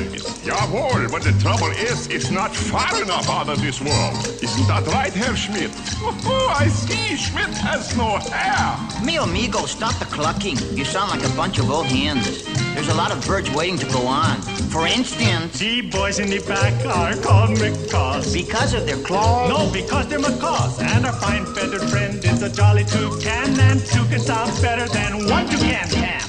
Jawohl, 0.47 1.11
but 1.13 1.23
the 1.23 1.33
trouble 1.43 1.69
is, 1.73 2.07
it's 2.07 2.31
not 2.31 2.57
far 2.57 3.03
enough 3.03 3.29
out 3.29 3.51
of 3.51 3.61
this 3.61 3.83
world. 3.83 4.17
Isn't 4.43 4.67
that 4.67 4.87
right, 4.87 5.13
Herr 5.13 5.37
Schmidt? 5.37 5.71
Oh, 6.01 6.57
I 6.59 6.69
see, 6.69 7.15
Schmidt 7.15 7.55
has 7.59 7.95
no 7.99 8.17
hair. 8.33 9.05
Mi 9.05 9.17
amigo, 9.17 9.67
stop 9.67 9.95
the 9.99 10.07
clucking. 10.07 10.57
You 10.75 10.87
sound 10.87 11.11
like 11.11 11.23
a 11.31 11.37
bunch 11.37 11.59
of 11.59 11.71
old 11.71 11.87
hens. 11.87 12.45
There's 12.75 12.89
a 12.89 12.95
lot 12.95 13.13
of 13.13 13.25
birds 13.27 13.51
waiting 13.51 13.77
to 13.79 13.87
go 13.93 14.07
on. 14.07 14.41
For 14.75 14.87
instance, 14.87 15.59
The 15.59 15.83
boys 15.83 16.19
in 16.19 16.29
the 16.31 16.41
back 16.41 16.75
are 16.87 17.15
called 17.23 17.61
macaws. 17.61 18.33
because 18.33 18.73
of 18.75 18.87
their 18.87 18.97
claws. 19.05 19.34
No, 19.49 19.71
because 19.73 20.09
they're 20.09 20.19
macaws, 20.19 20.81
and 20.81 21.05
our 21.05 21.13
fine 21.13 21.45
feathered 21.55 21.89
friend 21.91 22.25
is 22.25 22.43
a 22.43 22.49
jolly 22.49 22.85
toucan, 22.85 23.59
and 23.61 23.85
toucan 23.87 24.21
sounds 24.21 24.61
better 24.61 24.89
than 24.89 25.29
one 25.29 25.47
toucan 25.49 25.89
can. 25.91 26.24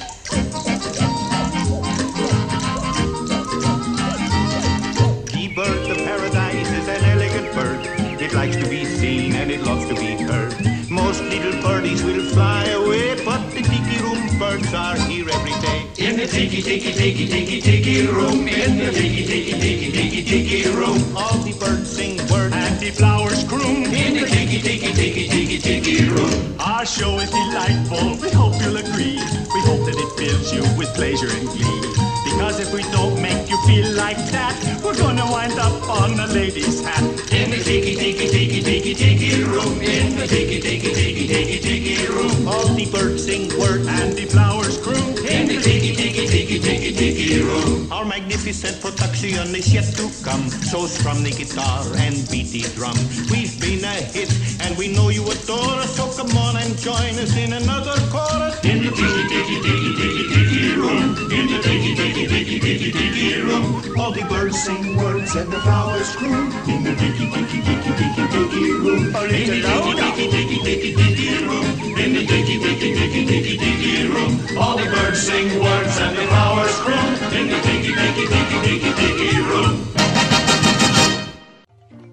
The 16.26 16.32
tiki 16.32 16.62
tiki 16.62 16.92
tiki 16.92 17.26
tiki 17.28 17.60
tiki 17.60 18.06
room, 18.08 18.48
in 18.48 18.78
the 18.78 18.90
tiki 18.90 19.24
tiki 19.26 19.52
tiki 19.60 19.92
tiki 19.92 20.22
tiki 20.24 20.70
room, 20.70 21.16
All 21.16 21.38
the 21.38 21.52
birds 21.52 21.88
sing 21.96 22.16
word 22.28 22.52
and 22.52 22.80
the 22.80 22.90
flowers 22.90 23.44
croon. 23.44 23.84
in 23.86 24.14
the 24.14 24.26
tiki 24.26 24.60
tiki 24.60 24.92
tiki 24.92 25.28
tiki 25.28 25.58
tiki 25.58 26.08
room. 26.10 26.56
Our 26.60 26.84
show 26.84 27.18
is 27.20 27.30
delightful. 27.30 28.16
We 28.20 28.30
hope 28.30 28.54
you'll 28.60 28.76
agree. 28.76 29.18
We 29.54 29.60
hope 29.70 29.86
that 29.86 29.96
it 29.96 30.10
fills 30.18 30.52
you 30.52 30.62
with 30.76 30.92
pleasure 30.94 31.30
and 31.30 31.48
glee. 31.48 31.80
Because 32.24 32.58
if 32.60 32.72
we 32.74 32.82
don't 32.92 33.20
make 33.22 33.48
you 33.48 33.56
feel 33.66 33.88
like 33.94 34.18
that, 34.32 34.54
we're 34.84 34.96
gonna 34.96 35.24
wind 35.30 35.58
up 35.58 35.88
on 35.88 36.18
a 36.18 36.26
lady's 36.26 36.82
hat. 36.82 37.02
In 37.32 37.50
the 37.50 37.62
tiki 37.62 37.94
tiki 37.94 38.26
tiki 38.28 38.62
tiki 38.62 38.94
tiki 38.94 39.42
room, 39.44 39.80
in 39.80 40.16
the 40.16 40.26
tiki 40.26 40.60
tiki 40.60 40.90
tiki 40.92 41.26
tiki 41.28 41.58
tiki 41.60 42.06
room, 42.08 42.48
All 42.48 42.68
the 42.74 42.86
birds 42.90 43.24
sing 43.24 43.48
word 43.58 43.86
and 43.86 44.12
the 44.14 44.26
flowers 44.26 44.76
croon. 44.78 45.16
in 45.26 45.46
the 45.48 45.60
tiki 45.62 45.94
tiki. 45.94 46.05
Our 48.46 48.52
magnificent 48.52 48.80
production 48.80 49.56
is 49.56 49.74
yet 49.74 49.86
to 49.96 50.08
come. 50.22 50.48
So 50.70 50.86
strum 50.86 51.24
the 51.24 51.32
guitar 51.32 51.82
and 51.96 52.14
beat 52.30 52.52
the 52.52 52.62
drum. 52.76 52.94
We've 53.28 53.60
been 53.60 53.82
a 53.82 53.90
hit 53.90 54.30
and 54.60 54.78
we 54.78 54.86
know 54.86 55.08
you 55.08 55.24
adore 55.24 55.82
us. 55.82 55.96
So 55.96 56.06
come 56.16 56.30
on 56.38 56.54
and 56.56 56.78
join 56.78 57.18
us 57.18 57.36
in 57.36 57.54
another 57.54 57.98
chorus. 58.14 58.54
In 58.62 58.84
the 58.84 58.90
tiki 58.92 59.26
tiki 59.26 59.60
tiki 59.62 59.94
tiki 59.98 60.26
tiki 60.30 60.35
room, 60.76 61.16
in 61.32 61.46
the 61.48 61.58
tiki 61.62 61.94
tiki 61.94 62.26
tiki 62.26 62.58
tiki 62.60 62.60
tiki 62.60 62.92
tiki 62.92 63.40
room. 63.40 63.98
All 63.98 64.12
the 64.12 64.24
birds 64.28 64.58
sing 64.62 64.96
words 64.96 65.34
and 65.36 65.50
the 65.52 65.60
flowers 65.60 66.14
croon 66.16 66.52
in 66.68 66.82
the 66.84 66.94
tiki 66.96 67.26
tiki 67.30 67.58
tiki 67.66 67.92
tiki 67.98 68.24
tiki 68.32 68.72
room. 68.84 69.14
A 69.16 69.22
little 69.22 69.60
louder. 69.68 70.02
Tiki 70.16 70.30
tiki 70.30 70.58
tiki 70.66 70.90
tiki 70.94 71.44
room. 71.44 71.64
In 71.98 72.12
the 72.14 72.26
tiki 72.26 72.58
tiki 72.58 72.94
tiki 72.94 73.26
tiki 73.26 73.56
tiki 73.58 74.08
room. 74.08 74.32
All 74.58 74.76
the 74.76 74.86
birds 74.94 75.20
sing 75.22 75.48
words 75.62 75.96
and 75.98 76.16
the 76.16 76.26
flowers 76.28 76.76
croon 76.84 77.10
in 77.38 77.46
the 77.48 77.58
tiki 77.66 77.92
tiki 77.94 78.24
tiki 78.32 78.58
tiki 78.66 78.90
tiki 79.00 79.40
room. 79.50 80.05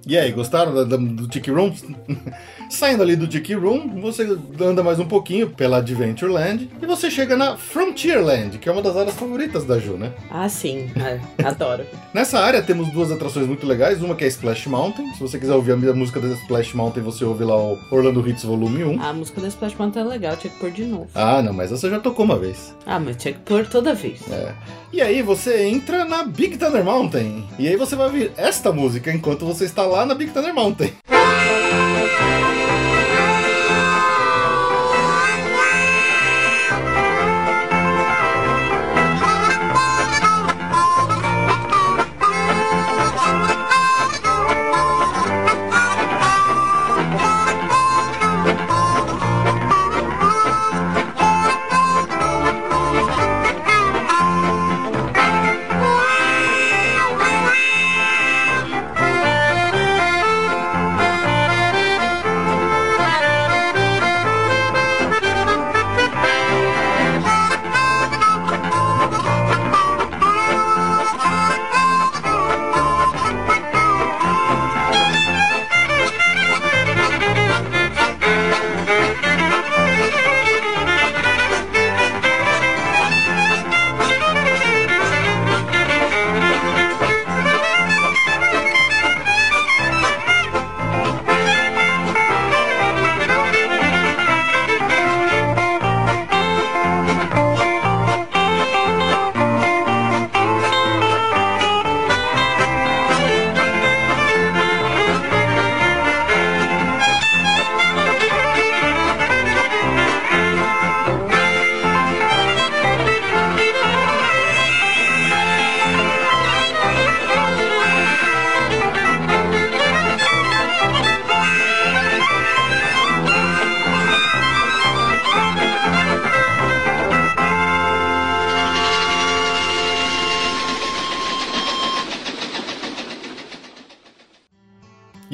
E 0.05 0.17
aí, 0.17 0.31
gostaram 0.33 0.73
da- 0.73 0.83
da- 0.83 0.97
do 0.97 1.27
Tiki 1.29 1.49
Room? 1.49 1.73
Saindo 2.69 3.03
ali 3.03 3.15
do 3.15 3.27
Tiki 3.27 3.53
Room, 3.53 4.01
você 4.01 4.27
anda 4.59 4.81
mais 4.83 4.99
um 4.99 5.05
pouquinho 5.05 5.49
pela 5.51 5.77
Adventureland 5.77 6.69
e 6.81 6.85
você 6.85 7.09
chega 7.09 7.37
na 7.37 7.55
Frontierland, 7.55 8.57
que 8.57 8.67
é 8.67 8.71
uma 8.71 8.81
das 8.81 8.97
áreas 8.97 9.15
favoritas 9.15 9.63
da 9.63 9.77
Ju, 9.79 9.93
né? 9.93 10.11
Ah, 10.31 10.49
sim. 10.49 10.89
É, 10.95 11.19
adoro. 11.45 11.85
Nessa 12.13 12.39
área 12.39 12.61
temos 12.63 12.89
duas 12.91 13.11
atrações 13.11 13.45
muito 13.47 13.65
legais, 13.67 14.01
uma 14.01 14.15
que 14.15 14.25
é 14.25 14.27
Splash 14.27 14.67
Mountain. 14.67 15.13
Se 15.13 15.19
você 15.19 15.37
quiser 15.39 15.53
ouvir 15.53 15.71
a 15.73 15.93
música 15.93 16.19
da 16.19 16.29
Splash 16.29 16.73
Mountain, 16.73 17.03
você 17.03 17.23
ouve 17.23 17.43
lá 17.43 17.55
o 17.55 17.77
Orlando 17.91 18.27
Hits 18.27 18.43
Volume 18.43 18.83
1. 18.83 19.01
A 19.01 19.13
música 19.13 19.39
da 19.39 19.47
Splash 19.47 19.75
Mountain 19.77 20.01
é 20.01 20.05
legal, 20.05 20.35
tinha 20.35 20.51
que 20.51 20.59
pôr 20.59 20.71
de 20.71 20.83
novo. 20.83 21.07
Ah, 21.13 21.41
não, 21.41 21.53
mas 21.53 21.69
você 21.69 21.89
já 21.89 21.99
tocou 21.99 22.25
uma 22.25 22.39
vez. 22.39 22.73
Ah, 22.85 22.99
mas 22.99 23.15
tinha 23.17 23.33
que 23.33 23.39
pôr 23.41 23.65
toda 23.67 23.93
vez. 23.93 24.19
É. 24.31 24.51
E 24.91 25.01
aí 25.01 25.21
você 25.21 25.63
entra 25.67 26.05
na 26.05 26.23
Big 26.23 26.57
Thunder 26.57 26.83
Mountain. 26.83 27.45
E 27.59 27.67
aí 27.67 27.75
você 27.75 27.95
vai 27.95 28.07
ouvir 28.07 28.31
esta 28.35 28.71
música 28.71 29.11
enquanto 29.11 29.45
você 29.45 29.65
está 29.65 29.83
lá 29.85 29.92
na 30.01 30.15
Big 30.15 30.33
Thunder 30.33 30.53
Mountain. 30.53 30.91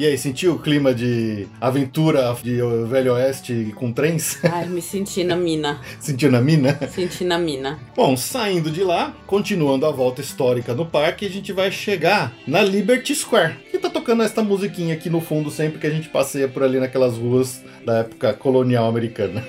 E 0.00 0.06
aí, 0.06 0.16
sentiu 0.16 0.54
o 0.54 0.58
clima 0.58 0.94
de 0.94 1.46
aventura 1.60 2.34
de 2.42 2.56
Velho 2.88 3.12
Oeste 3.12 3.70
com 3.76 3.92
trens? 3.92 4.38
Ai, 4.50 4.66
me 4.66 4.80
senti 4.80 5.22
na 5.22 5.36
mina. 5.36 5.78
Sentiu 6.00 6.32
na 6.32 6.40
mina? 6.40 6.72
Senti 6.88 7.22
na 7.22 7.38
mina. 7.38 7.78
Bom, 7.94 8.16
saindo 8.16 8.70
de 8.70 8.82
lá, 8.82 9.14
continuando 9.26 9.84
a 9.84 9.90
volta 9.90 10.22
histórica 10.22 10.72
no 10.72 10.86
parque, 10.86 11.26
a 11.26 11.28
gente 11.28 11.52
vai 11.52 11.70
chegar 11.70 12.32
na 12.46 12.62
Liberty 12.62 13.14
Square. 13.14 13.56
Que 13.70 13.78
tá 13.78 13.90
tocando 13.90 14.22
esta 14.22 14.42
musiquinha 14.42 14.94
aqui 14.94 15.10
no 15.10 15.20
fundo 15.20 15.50
sempre 15.50 15.78
que 15.78 15.86
a 15.86 15.90
gente 15.90 16.08
passeia 16.08 16.48
por 16.48 16.62
ali 16.62 16.80
naquelas 16.80 17.18
ruas 17.18 17.62
da 17.84 17.98
época 17.98 18.32
colonial 18.32 18.88
americana. 18.88 19.44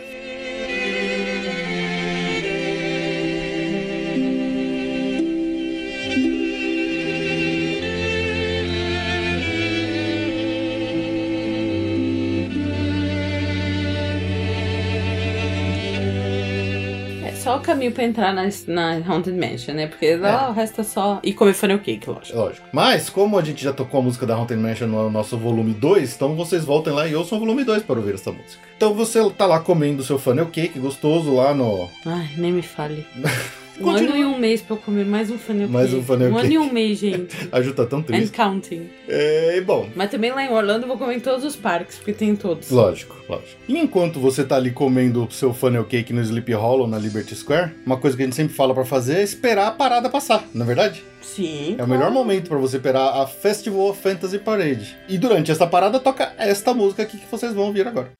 Caminho 17.72 17.92
pra 17.92 18.04
entrar 18.04 18.34
na, 18.34 18.50
na 18.68 19.02
Haunted 19.08 19.38
Mansion, 19.38 19.74
né? 19.74 19.88
Porque 19.88 20.16
lá 20.16 20.50
o 20.50 20.54
resto 20.54 20.82
é 20.82 20.84
só. 20.84 21.20
E 21.24 21.34
comer 21.34 21.54
funnel 21.54 21.80
cake, 21.80 22.10
lógico. 22.10 22.38
Lógico. 22.38 22.68
Mas, 22.72 23.10
como 23.10 23.38
a 23.38 23.44
gente 23.44 23.64
já 23.64 23.72
tocou 23.72 24.00
a 24.00 24.04
música 24.04 24.26
da 24.26 24.36
Haunted 24.36 24.60
Mansion 24.60 24.88
no 24.88 25.10
nosso 25.10 25.38
volume 25.38 25.74
2, 25.74 26.16
então 26.16 26.36
vocês 26.36 26.66
voltem 26.66 26.94
lá 26.94 27.08
e 27.08 27.16
ouçam 27.16 27.38
o 27.38 27.42
volume 27.42 27.64
2 27.64 27.84
para 27.84 28.00
ouvir 28.00 28.16
essa 28.16 28.32
música. 28.32 28.62
Então 28.76 28.94
você 28.94 29.20
tá 29.32 29.46
lá 29.46 29.60
comendo 29.60 30.04
seu 30.04 30.20
funnel 30.20 30.48
cake 30.48 30.80
gostoso 30.80 31.36
lá 31.36 31.54
no. 31.54 31.90
Ai, 32.06 32.30
nem 32.38 32.52
me 32.52 32.62
fale. 32.62 33.06
Um 33.82 33.92
Continua. 33.94 34.14
ano 34.16 34.22
e 34.22 34.26
um 34.26 34.38
mês 34.38 34.62
pra 34.62 34.76
eu 34.76 34.80
comer 34.80 35.06
mais 35.06 35.30
um 35.32 35.38
funnel 35.38 35.68
Mais 35.70 35.88
cake. 35.90 36.00
um 36.02 36.04
funnel 36.04 36.28
Um 36.32 36.38
ano 36.38 36.42
cake. 36.42 36.54
e 36.54 36.58
um 36.60 36.72
mês, 36.72 36.98
gente. 37.00 37.36
A 37.52 37.62
Ju 37.62 37.74
tá 37.74 37.86
tão 37.86 38.00
And 38.00 38.04
triste. 38.04 38.32
counting. 38.32 38.90
É, 39.08 39.60
bom, 39.62 39.90
Mas 39.96 40.10
também 40.12 40.32
lá 40.32 40.44
em 40.44 40.50
Orlando 40.50 40.84
eu 40.84 40.88
vou 40.88 40.98
comer 40.98 41.16
em 41.16 41.20
todos 41.20 41.44
os 41.44 41.56
parques, 41.56 41.98
porque 41.98 42.14
tem 42.14 42.36
todos. 42.36 42.70
Lógico, 42.72 43.16
lógico. 43.28 43.60
E 43.68 43.78
enquanto 43.78 44.20
você 44.20 44.44
tá 44.44 44.56
ali 44.56 44.72
comendo 44.72 45.26
o 45.26 45.32
seu 45.32 45.54
funnel 45.54 45.84
cake 45.86 46.14
no 46.14 46.22
Sleepy 46.22 46.54
Hollow, 46.54 46.88
na 46.88 46.98
Liberty 46.98 47.36
Square, 47.36 47.72
uma 47.86 47.98
coisa 47.98 48.16
que 48.16 48.24
a 48.24 48.26
gente 48.26 48.36
sempre 48.36 48.54
fala 48.56 48.74
pra 48.74 48.86
fazer 48.86 49.16
é 49.18 49.24
esperar 49.24 49.68
a 49.68 49.72
parada 49.72 50.10
passar, 50.10 50.46
não 50.54 50.64
é 50.64 50.68
verdade? 50.68 51.04
Sim. 51.22 51.76
É 51.78 51.84
o 51.84 51.88
melhor 51.88 52.12
momento 52.12 52.50
pra 52.50 52.58
você 52.58 52.78
esperar 52.78 53.22
a 53.22 53.28
Festival 53.28 53.90
of 53.90 54.02
Fantasy 54.02 54.40
Parade. 54.40 54.98
E 55.08 55.18
durante 55.18 55.52
essa 55.52 55.66
parada 55.68 56.00
toca 56.00 56.34
esta 56.38 56.74
música 56.74 57.04
aqui 57.04 57.18
que 57.18 57.30
vocês 57.32 57.54
vão 57.54 57.66
ouvir 57.68 57.88
agora. 57.88 58.12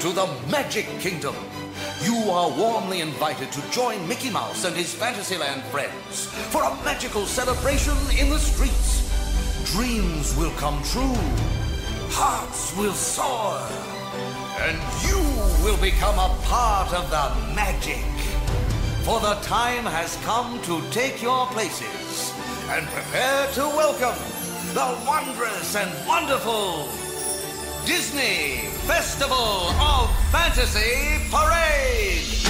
to 0.00 0.12
the 0.12 0.28
Magic 0.48 0.86
Kingdom. 1.00 1.34
You 2.04 2.30
are 2.30 2.48
warmly 2.50 3.00
invited 3.00 3.50
to 3.50 3.70
join 3.72 4.06
Mickey 4.06 4.30
Mouse 4.30 4.64
and 4.64 4.76
his 4.76 4.94
Fantasyland 4.94 5.62
friends 5.72 6.26
for 6.52 6.62
a 6.62 6.74
magical 6.84 7.26
celebration 7.26 7.96
in 8.16 8.30
the 8.30 8.38
streets. 8.38 9.10
Dreams 9.72 10.36
will 10.36 10.52
come 10.52 10.80
true, 10.84 11.16
hearts 12.10 12.76
will 12.76 12.92
soar, 12.92 13.58
and 14.60 14.78
you 15.02 15.18
will 15.64 15.80
become 15.82 16.14
a 16.14 16.32
part 16.44 16.94
of 16.94 17.10
the 17.10 17.54
magic. 17.56 18.04
For 19.02 19.18
the 19.18 19.34
time 19.42 19.84
has 19.84 20.14
come 20.22 20.62
to 20.62 20.80
take 20.92 21.20
your 21.20 21.46
places 21.48 22.32
and 22.70 22.86
prepare 22.86 23.50
to 23.54 23.62
welcome 23.62 24.18
the 24.74 24.96
wondrous 25.08 25.74
and 25.74 25.90
wonderful 26.06 27.07
Disney 27.88 28.68
Festival 28.86 29.70
of 29.80 30.10
Fantasy 30.30 31.26
Parade. 31.30 32.47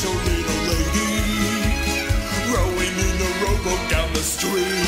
catch 0.00 0.08
a 0.08 0.18
little 0.30 0.62
lady 0.68 1.10
rowing 2.52 2.96
in 2.96 3.16
a 3.20 3.30
rowboat 3.44 3.90
down 3.90 4.12
the 4.12 4.20
stream. 4.20 4.86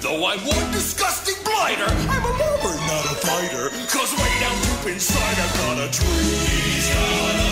Though 0.00 0.26
I'm 0.26 0.40
one 0.40 0.72
disgusting 0.72 1.42
blighter, 1.44 1.84
I'm 1.84 2.24
a 2.24 2.32
mover, 2.32 2.76
not 2.86 3.04
a 3.06 3.16
fighter. 3.16 3.70
Cause 3.88 4.12
way 4.16 4.40
down 4.40 4.56
deep 4.62 4.92
inside, 4.94 5.38
I've 5.38 5.56
got 5.58 5.78
a 5.78 5.90
dream. 5.90 7.49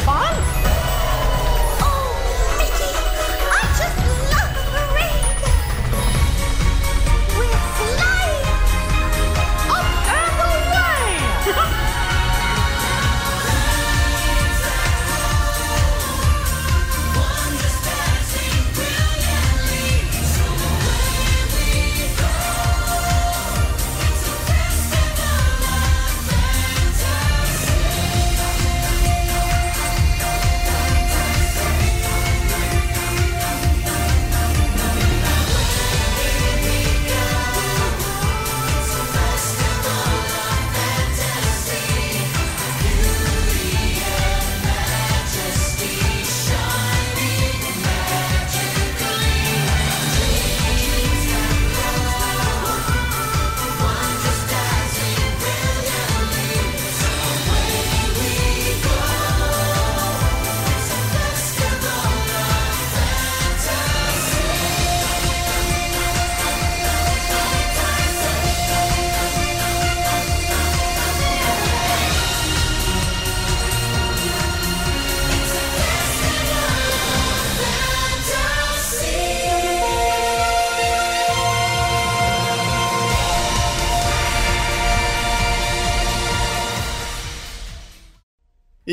fun. 0.00 0.63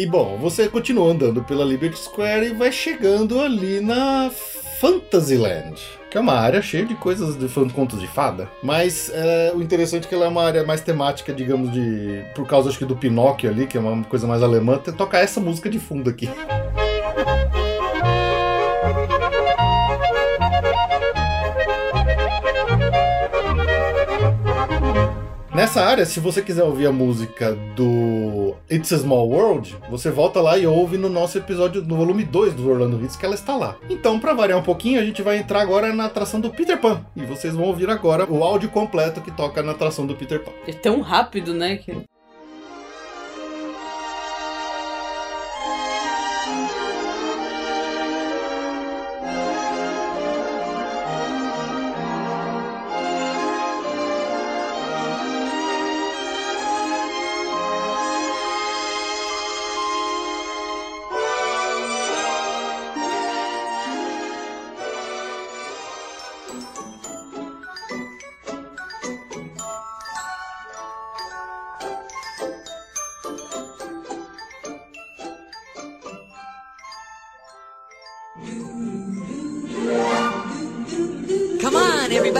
E 0.02 0.06
bom, 0.08 0.36
você 0.36 0.68
continua 0.68 1.12
andando 1.12 1.44
pela 1.44 1.64
Liberty 1.64 2.00
Square 2.00 2.48
e 2.48 2.54
vai 2.56 2.72
chegando 2.72 3.40
ali 3.40 3.80
na 3.80 4.32
Fantasyland, 4.80 5.80
que 6.10 6.18
é 6.18 6.20
uma 6.20 6.34
área 6.34 6.60
cheia 6.60 6.84
de 6.84 6.96
coisas 6.96 7.38
de 7.38 7.48
contos 7.72 8.00
de 8.00 8.08
fada. 8.08 8.50
Mas 8.64 9.12
é, 9.14 9.52
o 9.54 9.62
interessante 9.62 10.08
é 10.08 10.10
que 10.10 10.16
ela 10.16 10.26
é 10.26 10.28
uma 10.28 10.44
área 10.44 10.64
mais 10.64 10.82
temática, 10.82 11.32
digamos, 11.32 11.72
de. 11.72 12.26
Por 12.34 12.48
causa 12.48 12.70
acho 12.70 12.80
que 12.80 12.86
do 12.86 12.96
Pinóquio 12.96 13.48
ali, 13.48 13.68
que 13.68 13.78
é 13.78 13.80
uma 13.80 14.04
coisa 14.06 14.26
mais 14.26 14.42
alemã, 14.42 14.80
tocar 14.80 15.20
essa 15.20 15.40
música 15.40 15.70
de 15.70 15.78
fundo 15.78 16.10
aqui. 16.10 16.28
Nessa 25.72 25.86
área, 25.86 26.06
se 26.06 26.20
você 26.20 26.42
quiser 26.42 26.66
ouvir 26.66 26.86
a 26.86 26.92
música 26.92 27.54
do 27.78 28.58
It's 28.70 28.92
a 28.92 28.98
Small 28.98 29.30
World, 29.30 29.78
você 29.90 30.12
volta 30.12 30.42
lá 30.42 30.58
e 30.58 30.68
ouve 30.68 30.98
no 30.98 31.08
nosso 31.08 31.38
episódio, 31.38 31.82
no 31.82 31.96
volume 31.96 32.26
2 32.26 32.56
do 32.56 32.70
Orlando 32.70 33.02
Hits, 33.02 33.16
que 33.16 33.26
ela 33.26 33.36
está 33.36 33.56
lá. 33.56 33.78
Então, 33.90 34.20
para 34.20 34.34
variar 34.34 34.60
um 34.60 34.64
pouquinho, 34.64 35.00
a 35.00 35.06
gente 35.06 35.22
vai 35.22 35.38
entrar 35.38 35.62
agora 35.62 35.94
na 35.94 36.08
atração 36.08 36.42
do 36.42 36.50
Peter 36.50 36.78
Pan. 36.78 37.06
E 37.16 37.24
vocês 37.24 37.56
vão 37.56 37.64
ouvir 37.64 37.90
agora 37.90 38.30
o 38.30 38.44
áudio 38.44 38.68
completo 38.68 39.22
que 39.22 39.32
toca 39.32 39.64
na 39.64 39.72
atração 39.72 40.06
do 40.06 40.14
Peter 40.14 40.44
Pan. 40.44 40.52
É 40.68 40.74
tão 40.74 41.00
rápido, 41.00 41.54
né? 41.54 41.78
Que... 41.78 41.96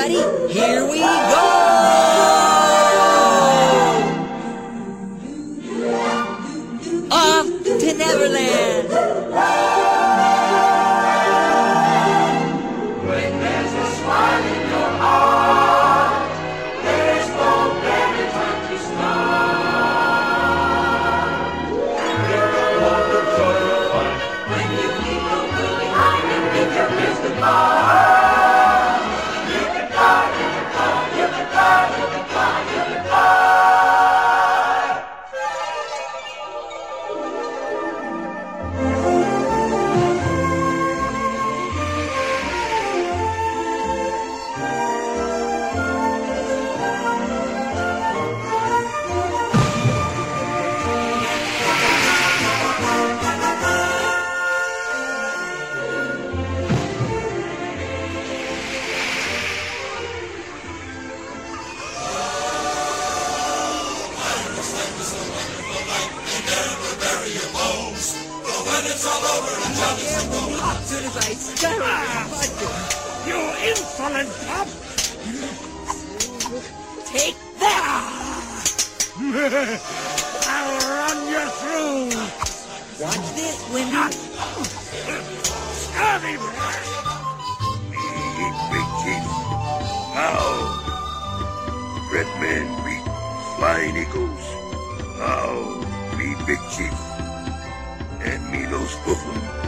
everybody. 0.04 0.54
Here 0.54 0.86
we 0.86 1.00
go. 1.00 1.51
soon 71.02 71.10
as 71.10 71.18
I 71.18 71.34
stare 71.34 71.82
at 71.82 72.30
the. 72.30 72.68
Ah, 72.70 73.28
you 73.28 73.38
insolent 73.70 74.30
pup! 74.48 74.68
Take 77.06 77.38
that! 77.60 78.02
Ah! 78.22 79.22
I'll 80.54 80.78
run 80.94 81.20
you 81.34 81.44
through! 81.60 82.06
Watch 83.02 83.28
this, 83.36 83.58
Wendy. 83.74 83.96
Ah! 83.96 84.10
Scurvy 85.74 86.36
Big 88.72 88.88
Chief. 89.02 89.26
Now, 90.14 90.44
Red 92.12 92.30
men 92.40 92.66
beat 92.86 93.06
Flying 93.58 93.98
Eagles. 93.98 94.46
Now, 95.18 95.52
me 96.18 96.28
Big 96.46 96.62
Chief. 96.72 96.98
And 98.24 98.42
me 98.52 98.66
those 98.66 98.96
Gooflin. 99.04 99.61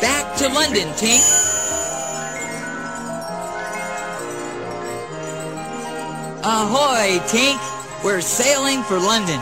Back 0.00 0.36
to 0.38 0.48
London, 0.48 0.88
Tink. 0.96 1.20
Ahoy, 6.42 7.18
Tink. 7.28 7.60
We're 8.02 8.22
sailing 8.22 8.82
for 8.84 8.98
London. 8.98 9.38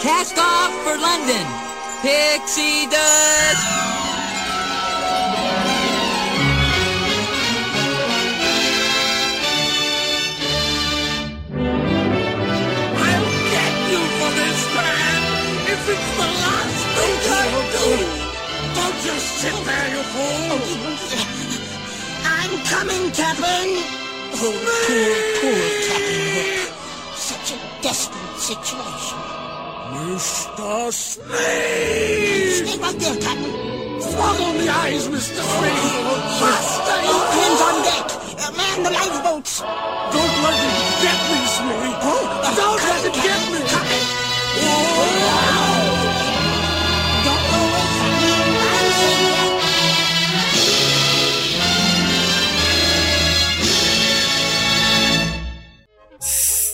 Cast 0.00 0.36
off 0.36 0.72
for 0.84 0.98
London. 0.98 1.46
Pixie 2.02 2.86
dust. 2.90 3.85
Sit 19.36 19.52
there, 19.68 19.88
you 19.94 20.02
fool! 20.12 20.58
I'm 22.24 22.52
coming, 22.72 23.04
Captain! 23.12 23.68
Oh, 24.32 24.40
poor, 24.40 25.06
poor 25.40 25.60
Captain 25.88 26.20
Hook. 26.32 26.72
Such 27.14 27.48
a 27.52 27.58
desperate 27.82 28.38
situation. 28.50 29.20
Mr. 29.92 30.92
Spade! 30.92 32.66
Stay 32.66 32.78
right 32.80 32.98
there, 32.98 33.18
Captain. 33.26 33.54
Swallow 34.00 34.52
the 34.56 34.68
eyes, 34.82 35.04
Mr. 35.08 35.42
Spade! 35.52 35.96
Faster, 36.40 36.98
you 37.08 37.18
Hands 37.36 37.60
on 37.68 37.76
deck. 37.88 38.06
Uh, 38.40 38.52
man 38.56 38.78
the 38.84 38.90
lifeboats. 38.90 39.60
Don't 39.60 40.36
let 40.44 40.58
it 40.64 40.85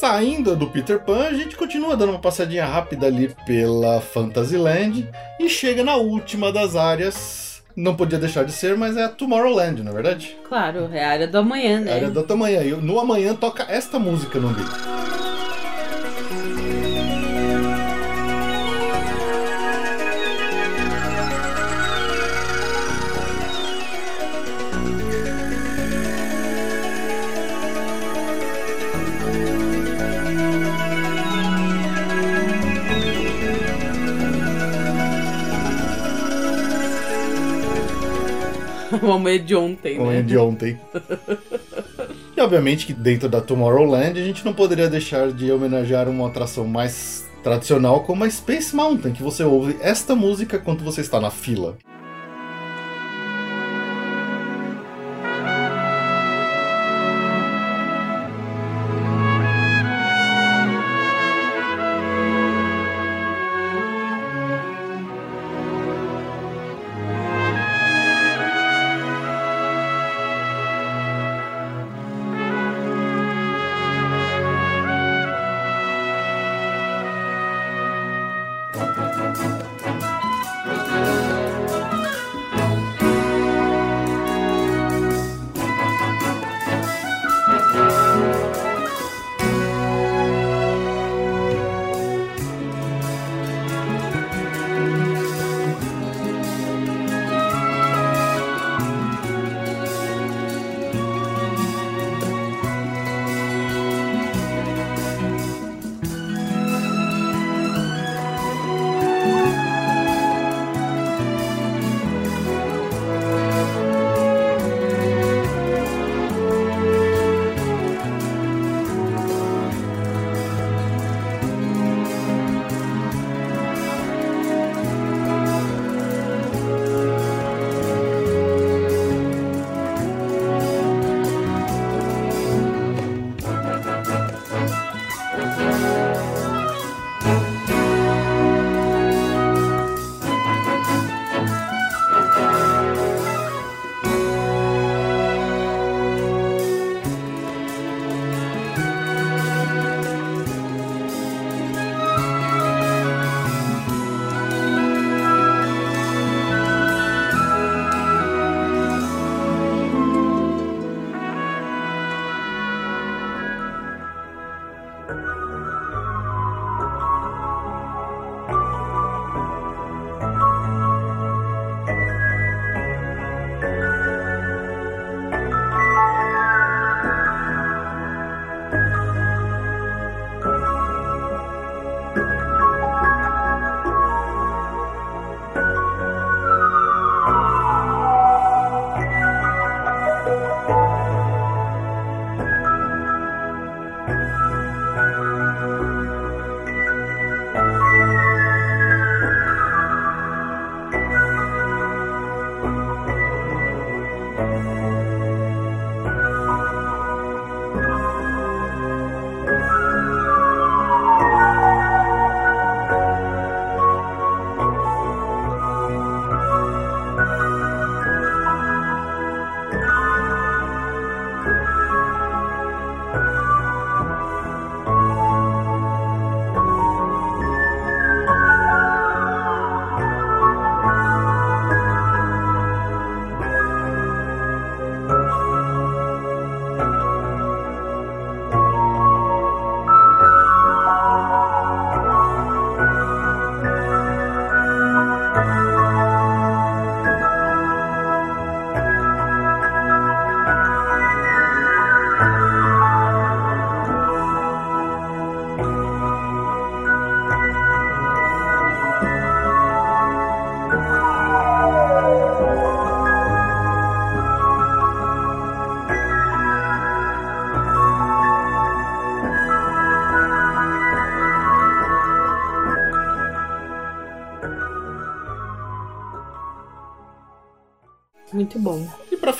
Saindo 0.03 0.57
do 0.57 0.67
Peter 0.67 0.99
Pan, 0.99 1.29
a 1.29 1.33
gente 1.33 1.55
continua 1.55 1.97
dando 1.97 2.11
uma 2.11 2.19
passadinha 2.19 2.67
rápida 2.67 3.07
ali 3.07 3.33
pela 3.47 4.01
Fantasyland 4.01 5.09
e 5.39 5.49
chega 5.49 5.85
na 5.85 5.95
última 5.95 6.51
das 6.51 6.75
áreas. 6.75 7.63
Não 7.77 7.95
podia 7.95 8.19
deixar 8.19 8.45
de 8.45 8.51
ser, 8.51 8.77
mas 8.77 8.97
é 8.97 9.05
a 9.05 9.09
Tomorrowland, 9.09 9.81
não 9.81 9.93
é 9.93 9.95
verdade? 9.95 10.37
Claro, 10.49 10.91
é 10.93 11.05
a 11.05 11.09
área 11.09 11.29
do 11.29 11.39
amanhã, 11.39 11.79
né? 11.79 11.93
A 11.93 11.95
área 11.95 12.11
do 12.11 12.33
amanhã. 12.33 12.65
E 12.65 12.73
no 12.73 12.99
amanhã 12.99 13.33
toca 13.37 13.65
esta 13.69 13.97
música 13.97 14.41
no 14.41 14.49
vídeo. 14.49 15.22
Uma 39.03 39.19
manhã 39.19 39.45
de 39.45 39.55
ontem, 39.55 39.97
Como 39.97 40.11
né? 40.11 40.19
é 40.19 40.23
de 40.23 40.37
ontem. 40.37 40.79
E 42.37 42.41
obviamente 42.41 42.87
que 42.87 42.93
dentro 42.93 43.29
da 43.29 43.41
Tomorrowland 43.41 44.19
a 44.19 44.25
gente 44.25 44.45
não 44.45 44.53
poderia 44.53 44.89
deixar 44.89 45.31
de 45.33 45.51
homenagear 45.51 46.09
uma 46.09 46.29
atração 46.29 46.67
mais 46.67 47.29
tradicional 47.43 48.01
como 48.01 48.25
a 48.25 48.31
Space 48.31 48.75
Mountain, 48.75 49.13
que 49.13 49.23
você 49.23 49.43
ouve 49.45 49.77
esta 49.81 50.15
música 50.15 50.59
quando 50.59 50.85
você 50.85 51.01
está 51.01 51.21
na 51.21 51.31
fila. 51.31 51.77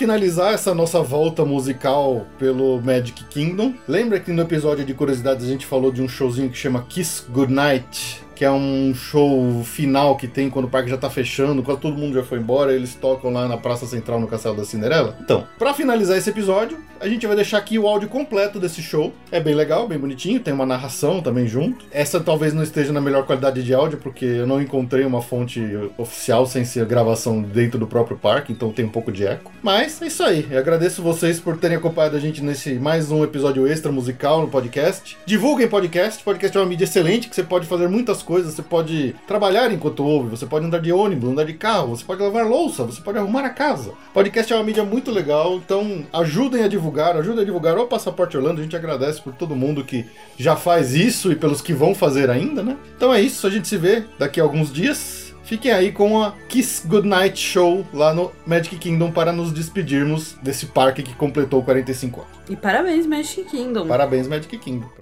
Finalizar 0.03 0.53
essa 0.53 0.75
nossa 0.75 1.01
volta 1.01 1.45
musical 1.45 2.27
pelo 2.37 2.83
Magic 2.83 3.23
Kingdom, 3.27 3.73
lembra 3.87 4.19
que 4.19 4.33
no 4.33 4.43
episódio 4.43 4.85
de 4.85 4.93
curiosidades 4.93 5.47
a 5.47 5.49
gente 5.49 5.65
falou 5.65 5.93
de 5.93 6.03
um 6.03 6.09
showzinho 6.09 6.51
que 6.51 6.59
chama 6.59 6.85
Kiss 6.89 7.25
Goodnight? 7.31 8.21
Que 8.43 8.47
é 8.47 8.51
um 8.51 8.93
show 8.93 9.63
final 9.63 10.17
que 10.17 10.27
tem 10.27 10.51
quando 10.51 10.65
o 10.65 10.69
parque 10.69 10.91
já 10.91 10.97
tá 10.97 11.09
fechando, 11.09 11.63
quando 11.63 11.79
todo 11.79 11.97
mundo 11.97 12.15
já 12.15 12.25
foi 12.25 12.41
embora, 12.41 12.73
eles 12.73 12.93
tocam 12.93 13.31
lá 13.31 13.47
na 13.47 13.57
Praça 13.57 13.87
Central 13.87 14.19
no 14.19 14.27
Castelo 14.27 14.57
da 14.57 14.65
Cinderela. 14.65 15.17
Então, 15.21 15.47
pra 15.57 15.73
finalizar 15.73 16.19
esse 16.19 16.29
episódio, 16.29 16.77
a 16.99 17.09
gente 17.09 17.25
vai 17.25 17.37
deixar 17.37 17.59
aqui 17.59 17.79
o 17.79 17.87
áudio 17.87 18.09
completo 18.09 18.59
desse 18.59 18.83
show. 18.83 19.13
É 19.31 19.39
bem 19.39 19.55
legal, 19.55 19.87
bem 19.87 19.97
bonitinho, 19.97 20.41
tem 20.41 20.53
uma 20.53 20.67
narração 20.67 21.21
também 21.21 21.47
junto. 21.47 21.85
Essa 21.93 22.19
talvez 22.19 22.53
não 22.53 22.65
esteja 22.65 22.93
na 22.93 23.01
melhor 23.01 23.25
qualidade 23.25 23.63
de 23.63 23.73
áudio, 23.73 23.99
porque 23.99 24.25
eu 24.25 24.47
não 24.47 24.61
encontrei 24.61 25.05
uma 25.05 25.23
fonte 25.23 25.61
oficial 25.97 26.45
sem 26.45 26.65
ser 26.65 26.85
gravação 26.85 27.43
dentro 27.43 27.79
do 27.79 27.87
próprio 27.87 28.17
parque, 28.17 28.53
então 28.53 28.73
tem 28.73 28.85
um 28.85 28.89
pouco 28.89 29.13
de 29.13 29.25
eco. 29.25 29.53
Mas 29.63 30.03
é 30.03 30.07
isso 30.07 30.23
aí. 30.25 30.49
Eu 30.51 30.59
agradeço 30.59 31.01
vocês 31.01 31.39
por 31.39 31.57
terem 31.59 31.77
acompanhado 31.77 32.17
a 32.17 32.21
gente 32.21 32.43
nesse 32.43 32.75
mais 32.75 33.13
um 33.13 33.23
episódio 33.23 33.69
extra 33.69 33.93
musical 33.93 34.41
no 34.41 34.49
podcast. 34.49 35.17
Divulguem 35.25 35.69
podcast. 35.69 36.25
Podcast 36.25 36.57
é 36.57 36.61
uma 36.61 36.67
mídia 36.67 36.85
excelente 36.85 37.29
que 37.29 37.37
você 37.37 37.45
pode 37.45 37.69
fazer 37.69 37.89
muitas 37.89 38.21
coisas 38.21 38.32
coisas, 38.33 38.55
você 38.55 38.63
pode 38.63 39.15
trabalhar 39.27 39.71
enquanto 39.71 40.03
ouve, 40.03 40.31
você 40.31 40.47
pode 40.47 40.65
andar 40.65 40.81
de 40.81 40.91
ônibus, 40.91 41.29
andar 41.29 41.45
de 41.45 41.53
carro, 41.53 41.95
você 41.95 42.03
pode 42.03 42.23
lavar 42.23 42.47
louça, 42.47 42.83
você 42.83 43.03
pode 43.03 43.19
arrumar 43.19 43.45
a 43.45 43.51
casa. 43.51 43.93
Podcast 44.15 44.51
é 44.51 44.57
uma 44.57 44.65
mídia 44.65 44.85
muito 44.85 45.11
legal, 45.11 45.57
então 45.57 46.03
ajudem 46.11 46.65
a 46.65 46.69
divulgar, 46.69 47.15
ajudem 47.15 47.43
a 47.43 47.45
divulgar 47.45 47.77
o 47.77 47.87
Passaporte 47.87 48.35
Orlando. 48.35 48.61
A 48.61 48.63
gente 48.63 48.75
agradece 48.75 49.21
por 49.21 49.35
todo 49.35 49.55
mundo 49.55 49.85
que 49.85 50.07
já 50.39 50.57
faz 50.57 50.95
isso 50.95 51.31
e 51.31 51.37
pelos 51.37 51.61
que 51.61 51.75
vão 51.75 51.95
fazer 51.95 52.31
ainda, 52.31 52.63
né? 52.63 52.79
Então 52.97 53.13
é 53.13 53.21
isso, 53.21 53.47
a 53.47 53.51
gente 53.51 53.69
se 53.69 53.77
vê 53.77 54.03
daqui 54.19 54.41
a 54.41 54.45
alguns 54.45 54.73
dias. 54.73 55.35
Fiquem 55.45 55.71
aí 55.71 55.93
com 55.93 56.23
a 56.23 56.33
Kiss 56.49 56.89
Goodnight 56.89 57.39
Show 57.39 57.87
lá 57.93 58.15
no 58.15 58.33
Magic 58.47 58.77
Kingdom 58.77 59.11
para 59.11 59.31
nos 59.31 59.53
despedirmos 59.53 60.37
desse 60.43 60.65
parque 60.65 61.03
que 61.03 61.15
completou 61.15 61.63
45 61.63 62.21
anos. 62.21 62.33
E 62.49 62.57
parabéns, 62.57 63.05
Magic 63.05 63.45
Kingdom. 63.45 63.87
Parabéns, 63.87 64.27
Magic 64.27 64.57
Kingdom. 64.57 65.02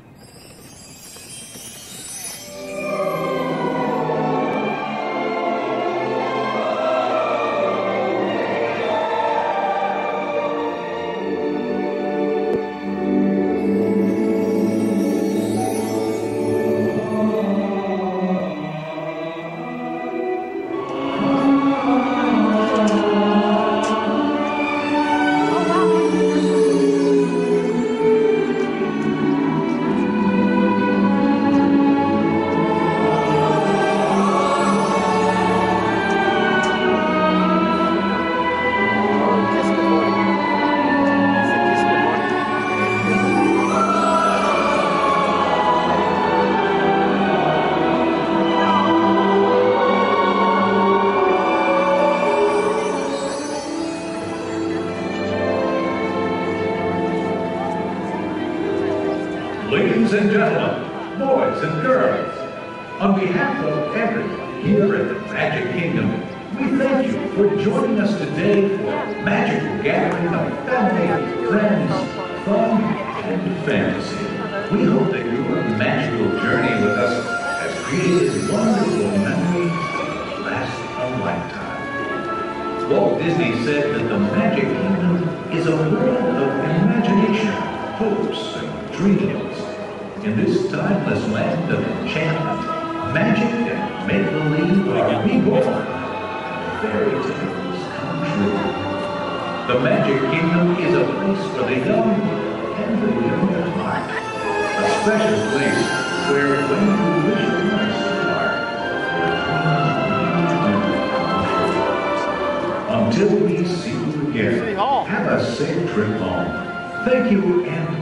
Magic 99.90 100.22
Kingdom 100.30 100.78
is 100.78 100.94
a 100.94 101.02
place 101.02 101.44
for 101.50 101.64
the 101.64 101.74
young 101.84 102.10
and 102.14 103.02
the 103.02 103.10
young 103.26 103.50
at 103.54 103.66
heart. 103.74 104.06
A 104.78 104.86
special 105.02 105.40
place 105.50 105.82
where 106.30 106.54
when 106.70 106.84
you 106.86 107.10
wish 107.26 107.42
a 107.42 107.52
nice 107.74 107.98
star. 108.06 108.46
Until 112.88 113.30
we 113.44 113.54
see 113.66 113.90
you 113.90 114.10
again, 114.30 114.76
have 115.08 115.26
a 115.26 115.38
safe 115.44 115.82
trip 115.90 116.14
home. 116.20 116.50
Thank 117.04 117.32
you 117.32 117.64
and 117.64 117.99